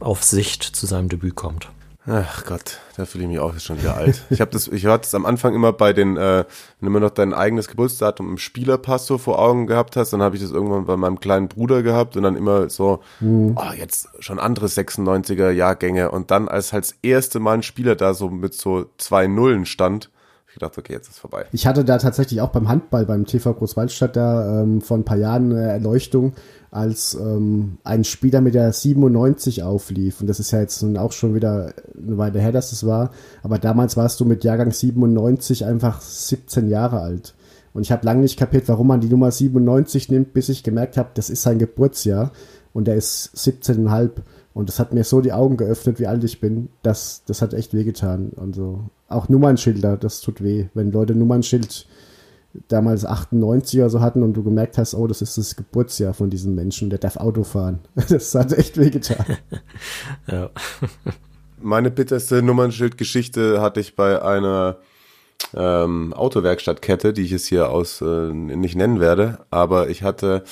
[0.00, 1.68] auf Sicht zu seinem Debüt kommt.
[2.10, 4.24] Ach Gott, da fühle ich mich auch schon wieder alt.
[4.30, 6.46] Ich habe das, ich hatte es am Anfang immer bei den, äh, wenn
[6.80, 10.34] du immer noch dein eigenes Geburtsdatum im Spielerpass so vor Augen gehabt hast, dann habe
[10.34, 14.38] ich das irgendwann bei meinem kleinen Bruder gehabt und dann immer so, oh, jetzt schon
[14.38, 18.54] andere 96er Jahrgänge und dann als halt das erste Mal ein Spieler da so mit
[18.54, 20.10] so zwei Nullen stand,
[20.48, 21.44] ich gedacht, okay, jetzt ist vorbei.
[21.52, 25.18] Ich hatte da tatsächlich auch beim Handball, beim TV Großwaldstadt da ähm, vor ein paar
[25.18, 26.32] Jahren eine Erleuchtung,
[26.70, 30.20] als ähm, ein Spieler mit der 97 auflief.
[30.20, 33.10] Und das ist ja jetzt nun auch schon wieder eine Weile her, dass es war.
[33.42, 37.34] Aber damals warst du mit Jahrgang 97 einfach 17 Jahre alt.
[37.72, 40.96] Und ich habe lange nicht kapiert, warum man die Nummer 97 nimmt, bis ich gemerkt
[40.96, 42.32] habe, das ist sein Geburtsjahr.
[42.74, 44.10] Und er ist 17,5.
[44.52, 46.68] Und das hat mir so die Augen geöffnet, wie alt ich bin.
[46.82, 48.32] Das, das hat echt wehgetan.
[48.36, 50.66] Also auch Nummernschilder, das tut weh.
[50.74, 51.86] Wenn Leute Nummernschild
[52.68, 56.30] damals 98 oder so hatten und du gemerkt hast, oh, das ist das Geburtsjahr von
[56.30, 57.80] diesem Menschen, der darf Auto fahren.
[58.08, 59.24] Das hat echt wehgetan.
[60.30, 60.50] Ja.
[61.60, 64.76] Meine bitterste Nummernschildgeschichte hatte ich bei einer
[65.54, 70.44] ähm, Autowerkstattkette, die ich jetzt hier aus äh, nicht nennen werde, aber ich hatte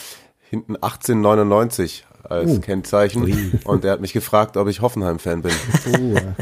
[0.48, 2.60] hinten 1899 als Oh.
[2.60, 5.52] Kennzeichen und er hat mich gefragt, ob ich Hoffenheim-Fan bin.
[6.14, 6.34] Ja.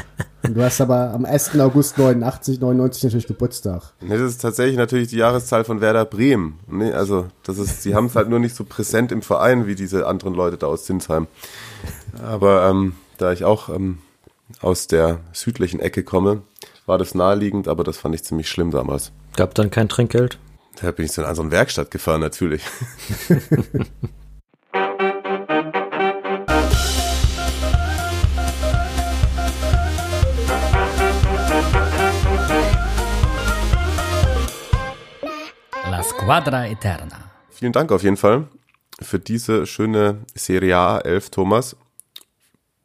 [0.42, 1.58] und du hast aber am 1.
[1.60, 3.82] August 89, 99 natürlich Geburtstag.
[4.00, 6.58] Nee, das ist tatsächlich natürlich die Jahreszahl von Werder Bremen.
[6.68, 9.74] Nee, also das ist, sie haben es halt nur nicht so präsent im Verein wie
[9.74, 11.26] diese anderen Leute da aus Zinsheim.
[12.22, 13.98] Aber ähm, da ich auch ähm,
[14.60, 16.42] aus der südlichen Ecke komme,
[16.86, 19.12] war das naheliegend, aber das fand ich ziemlich schlimm damals.
[19.36, 20.38] Gab dann kein Trinkgeld?
[20.82, 22.62] Da bin ich zu einer eine Werkstatt gefahren, natürlich.
[36.26, 37.30] La Squadra Eterna.
[37.50, 38.48] Vielen Dank auf jeden Fall
[38.98, 41.76] für diese schöne Serie A 11, Thomas.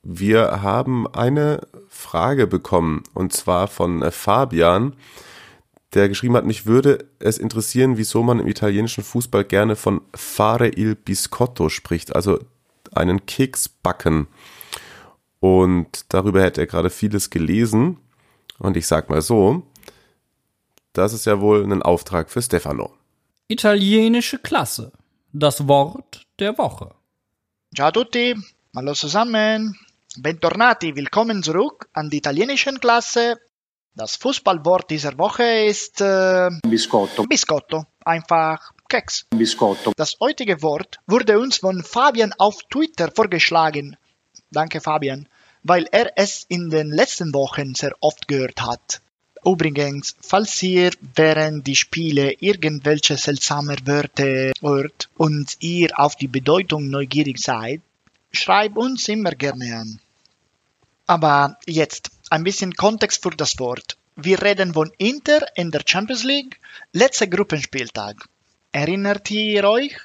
[0.03, 4.93] Wir haben eine Frage bekommen und zwar von äh, Fabian,
[5.93, 10.67] der geschrieben hat, mich würde es interessieren, wieso man im italienischen Fußball gerne von fare
[10.67, 12.39] il biscotto spricht, also
[12.93, 14.27] einen Keks backen.
[15.39, 17.99] Und darüber hätte er gerade vieles gelesen.
[18.57, 19.63] Und ich sag mal so,
[20.91, 22.98] das ist ja wohl ein Auftrag für Stefano.
[23.51, 24.91] Italienische Klasse.
[25.33, 26.91] Das Wort der Woche.
[27.75, 28.35] Ciao a tutti,
[28.75, 29.75] hallo zusammen.
[30.17, 33.39] Bentornati, willkommen zurück an die italienischen Klasse.
[33.95, 39.25] Das Fußballwort dieser Woche ist äh, Biscotto, Biscotto, einfach Keks.
[39.31, 43.97] biscotto, Das heutige Wort wurde uns von Fabian auf Twitter vorgeschlagen.
[44.51, 45.27] Danke Fabian,
[45.63, 49.01] weil er es in den letzten Wochen sehr oft gehört hat.
[49.45, 56.89] Übrigens, falls ihr während die Spiele irgendwelche seltsame Wörter hört und ihr auf die Bedeutung
[56.89, 57.81] neugierig seid,
[58.31, 59.99] schreibt uns immer gerne an.
[61.07, 63.97] Aber jetzt ein bisschen Kontext für das Wort.
[64.15, 66.59] Wir reden von Inter in der Champions League,
[66.91, 68.27] letzter Gruppenspieltag.
[68.71, 69.95] Erinnert ihr euch?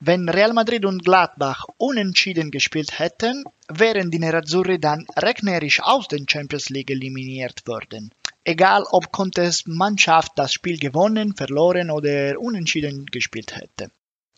[0.00, 6.24] Wenn Real Madrid und Gladbach unentschieden gespielt hätten, wären die Nerazzurri dann rechnerisch aus der
[6.28, 8.10] Champions League eliminiert worden.
[8.44, 13.90] Egal ob Contes Mannschaft das Spiel gewonnen, verloren oder unentschieden gespielt hätte.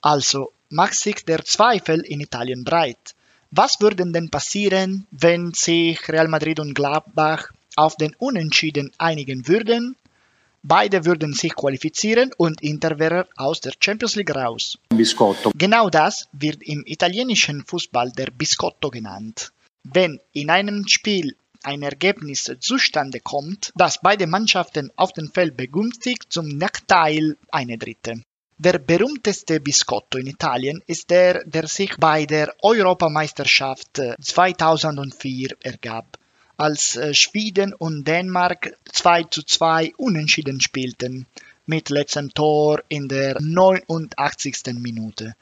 [0.03, 3.15] Also macht sich der Zweifel in Italien breit.
[3.51, 9.97] Was würde denn passieren, wenn sich Real Madrid und Gladbach auf den Unentschieden einigen würden?
[10.63, 14.79] Beide würden sich qualifizieren und Inter wäre aus der Champions League raus.
[14.89, 15.53] Biscotto.
[15.55, 19.53] Genau das wird im italienischen Fußball der Biscotto genannt.
[19.83, 26.27] Wenn in einem Spiel ein Ergebnis zustande kommt, das beide Mannschaften auf dem Feld begünstigt
[26.29, 28.23] zum Nachteil einer Dritte.
[28.57, 36.19] Der berühmteste Biscotto in Italien ist der, der sich bei der Europameisterschaft 2004 ergab
[36.57, 41.27] als äh, Schweden und Dänemark 2 zu 2 unentschieden spielten,
[41.67, 44.75] mit letztem Tor in der 89.
[44.75, 45.35] Minute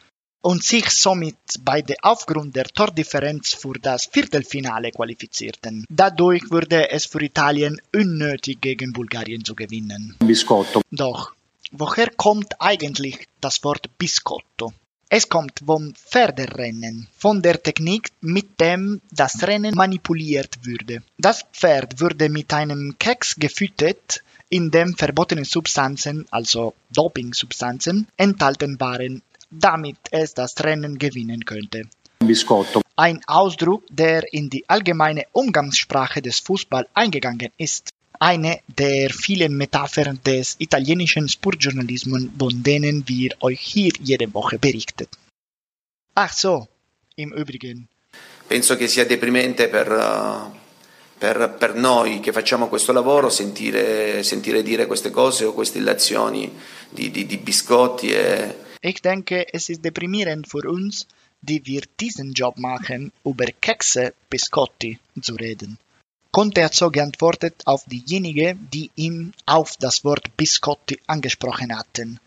[0.43, 5.87] und sich somit beide aufgrund der Tordifferenz für das Viertelfinale qualifizierten.
[5.89, 10.17] Dadurch wurde es für Italien unnötig, gegen Bulgarien zu gewinnen.
[10.19, 10.83] Biscotto.
[10.91, 11.33] Doch,
[11.71, 14.73] woher kommt eigentlich das Wort Biscotto?
[15.09, 21.03] Es kommt vom Pferderennen, von der Technik, mit dem das Rennen manipuliert würde.
[21.19, 29.23] Das Pferd würde mit einem Keks gefüttert, in dem verbotene Substanzen, also Dopingsubstanzen, enthalten waren,
[29.53, 31.85] damit es das Rennen gewinnen könnte.
[32.19, 32.83] Biscotto.
[32.97, 37.91] Ein Ausdruck, der in die allgemeine Umgangssprache des Fußball eingegangen ist.
[38.19, 45.09] Eine der vielen Metaphern des italienischen Sportjournalismus, von denen wir euch hier jede Woche berichten.
[46.15, 46.69] Ach so,
[47.17, 47.89] im Übrigen.
[48.47, 50.57] Penso che sia deprimente per, uh,
[51.19, 56.53] per, per noi che facciamo questo lavoro sentire, sentire dire queste cose o queste illazioni
[56.91, 58.55] di, di, di biscotti e,
[58.85, 61.07] Ich denke, es ist deprimierend für uns,
[61.41, 65.79] die wir diesen Job machen, über Kekse, Biscotti zu reden.
[66.33, 72.19] Conte hat so geantwortet auf diejenigen, die ihm auf das Wort Biscotti angesprochen hatten.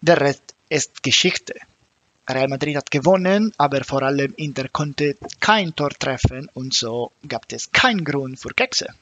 [0.00, 1.56] Der Rest ist Geschichte.
[2.26, 7.52] Real Madrid hat gewonnen, aber vor allem Inter konnte kein Tor treffen und so gab
[7.52, 8.94] es keinen Grund für Kekse.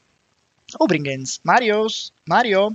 [0.80, 2.74] Übrigens, Marius, Mario,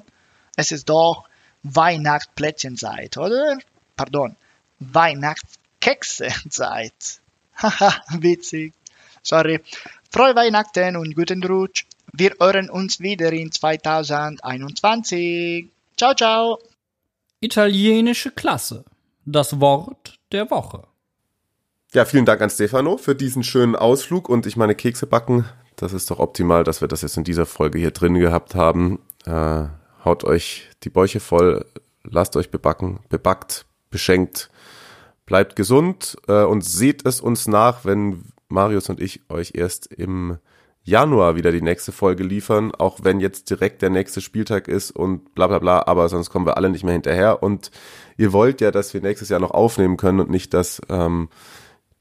[0.56, 1.28] es ist doch
[1.64, 3.58] Weihnachtsplätzchenzeit, oder?
[3.96, 4.36] Pardon,
[4.80, 7.22] Weihnachtskekse-Zeit.
[7.56, 8.74] Haha, witzig.
[9.24, 9.62] Sorry.
[10.12, 11.86] Frohe Weihnachten und guten Rutsch.
[12.12, 15.70] Wir hören uns wieder in 2021.
[15.98, 16.60] Ciao, ciao.
[17.40, 18.84] Italienische Klasse.
[19.26, 20.84] Das Wort der Woche.
[21.94, 25.46] Ja, vielen Dank an Stefano für diesen schönen Ausflug und ich meine Kekse backen.
[25.78, 29.00] Das ist doch optimal, dass wir das jetzt in dieser Folge hier drin gehabt haben.
[29.26, 29.66] Äh,
[30.04, 31.66] haut euch die Bäuche voll,
[32.04, 34.50] lasst euch bebacken, bebackt, beschenkt,
[35.26, 40.38] bleibt gesund äh, und seht es uns nach, wenn Marius und ich euch erst im
[40.84, 45.34] Januar wieder die nächste Folge liefern, auch wenn jetzt direkt der nächste Spieltag ist und
[45.34, 47.72] bla bla bla, aber sonst kommen wir alle nicht mehr hinterher und
[48.18, 51.30] ihr wollt ja, dass wir nächstes Jahr noch aufnehmen können und nicht, dass ähm,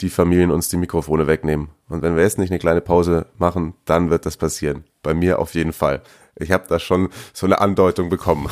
[0.02, 1.68] die Familien uns die Mikrofone wegnehmen.
[1.88, 4.84] Und wenn wir jetzt nicht eine kleine Pause machen, dann wird das passieren.
[5.02, 6.02] Bei mir auf jeden Fall.
[6.36, 8.50] Ich habe da schon so eine Andeutung bekommen.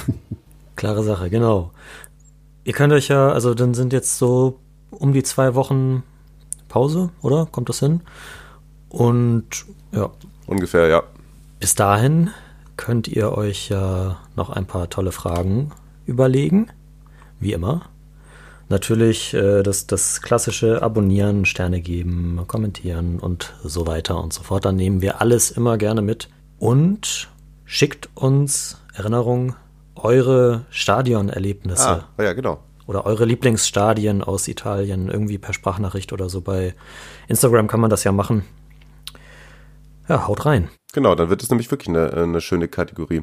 [0.77, 1.73] Klare Sache, genau.
[2.65, 4.59] Ihr könnt euch ja, also dann sind jetzt so
[4.91, 6.03] um die zwei Wochen
[6.69, 7.47] Pause, oder?
[7.47, 8.01] Kommt das hin?
[8.89, 9.47] Und
[9.93, 10.11] ja.
[10.47, 11.03] Ungefähr, ja.
[11.61, 12.31] Bis dahin
[12.77, 15.73] könnt ihr euch ja noch ein paar tolle Fragen
[16.07, 16.69] überlegen.
[17.41, 17.83] Wie immer.
[18.69, 24.65] Natürlich äh, das, das klassische Abonnieren, Sterne geben, kommentieren und so weiter und so fort.
[24.65, 26.29] Dann nehmen wir alles immer gerne mit.
[26.59, 27.29] Und
[27.65, 29.57] schickt uns Erinnerung,
[30.03, 32.05] eure Stadionerlebnisse.
[32.17, 32.63] Ah, ja, genau.
[32.87, 36.41] Oder eure Lieblingsstadien aus Italien, irgendwie per Sprachnachricht oder so.
[36.41, 36.75] Bei
[37.29, 38.45] Instagram kann man das ja machen.
[40.09, 40.69] Ja, haut rein.
[40.93, 43.23] Genau, dann wird es nämlich wirklich eine, eine schöne Kategorie.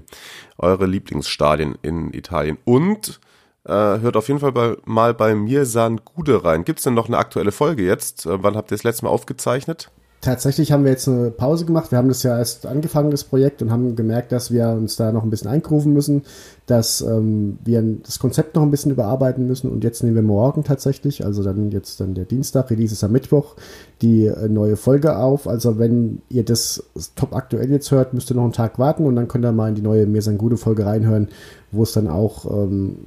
[0.57, 2.57] Eure Lieblingsstadien in Italien.
[2.63, 3.19] Und
[3.65, 6.63] äh, hört auf jeden Fall bei, mal bei Mirsan Gude rein.
[6.63, 8.25] Gibt es denn noch eine aktuelle Folge jetzt?
[8.25, 9.91] Äh, wann habt ihr das letzte Mal aufgezeichnet?
[10.21, 11.91] Tatsächlich haben wir jetzt eine Pause gemacht.
[11.91, 15.13] Wir haben das ja erst angefangen, das Projekt, und haben gemerkt, dass wir uns da
[15.13, 16.23] noch ein bisschen eingrooven müssen,
[16.65, 19.71] dass ähm, wir das Konzept noch ein bisschen überarbeiten müssen.
[19.71, 23.13] Und jetzt nehmen wir morgen tatsächlich, also dann jetzt dann der Dienstag, Release ist am
[23.13, 23.55] Mittwoch,
[24.01, 25.47] die äh, neue Folge auf.
[25.47, 26.83] Also wenn ihr das
[27.15, 29.69] top aktuell jetzt hört, müsst ihr noch einen Tag warten und dann könnt ihr mal
[29.69, 31.29] in die neue Mir sein gute Folge reinhören,
[31.71, 32.97] wo es dann auch ähm,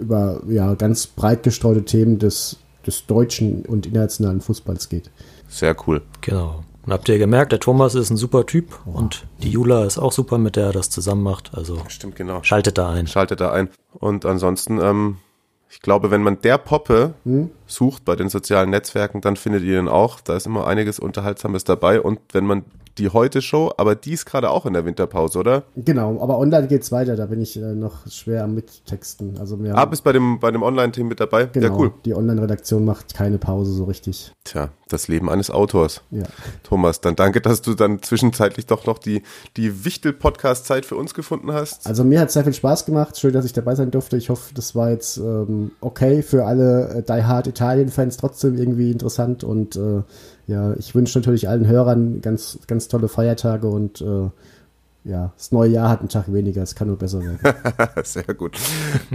[0.00, 2.56] über ja, ganz breit gestreute Themen des,
[2.88, 5.10] des deutschen und internationalen Fußballs geht.
[5.48, 6.02] Sehr cool.
[6.22, 6.64] Genau.
[6.84, 10.10] Und habt ihr gemerkt, der Thomas ist ein super Typ und die Jula ist auch
[10.10, 11.50] super, mit der er das zusammen macht.
[11.54, 12.42] Also Stimmt, genau.
[12.42, 13.06] schaltet da ein.
[13.06, 13.68] Schaltet da ein.
[13.92, 15.18] Und ansonsten, ähm,
[15.68, 17.12] ich glaube, wenn man der Poppe
[17.66, 20.20] sucht bei den sozialen Netzwerken, dann findet ihr ihn auch.
[20.22, 22.00] Da ist immer einiges Unterhaltsames dabei.
[22.00, 22.64] Und wenn man
[22.98, 25.62] die Heute-Show, aber die ist gerade auch in der Winterpause, oder?
[25.76, 29.38] Genau, aber online geht's weiter, da bin ich äh, noch schwer am Mittexten.
[29.38, 31.46] Also wir Ah, bist bei dem, bei dem Online-Team mit dabei?
[31.46, 31.92] genau, Ja, cool.
[32.04, 34.32] die Online-Redaktion macht keine Pause so richtig.
[34.44, 36.02] Tja, das Leben eines Autors.
[36.10, 36.24] Ja.
[36.62, 39.22] Thomas, dann danke, dass du dann zwischenzeitlich doch noch die,
[39.56, 41.86] die Wichtel-Podcast-Zeit für uns gefunden hast.
[41.86, 43.18] Also mir hat sehr viel Spaß gemacht.
[43.18, 44.16] Schön, dass ich dabei sein durfte.
[44.16, 48.90] Ich hoffe, das war jetzt ähm, okay für alle äh, Die Hard Italien-Fans trotzdem irgendwie
[48.90, 49.44] interessant.
[49.44, 50.02] Und äh,
[50.48, 54.30] ja, ich wünsche natürlich allen Hörern ganz, ganz tolle Feiertage und äh,
[55.04, 56.62] ja, das neue Jahr hat einen Tag weniger.
[56.62, 57.38] Es kann nur besser werden.
[58.02, 58.56] Sehr gut.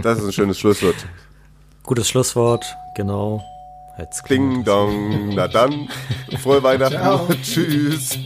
[0.00, 0.96] Das ist ein schönes Schlusswort.
[1.82, 2.64] Gutes Schlusswort,
[2.96, 3.42] genau.
[3.98, 5.34] Jetzt Kling dong.
[5.34, 5.88] Na dann,
[6.40, 7.36] frohe Weihnachten.
[7.42, 8.16] Tschüss.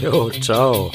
[0.00, 0.90] Jo, ciao.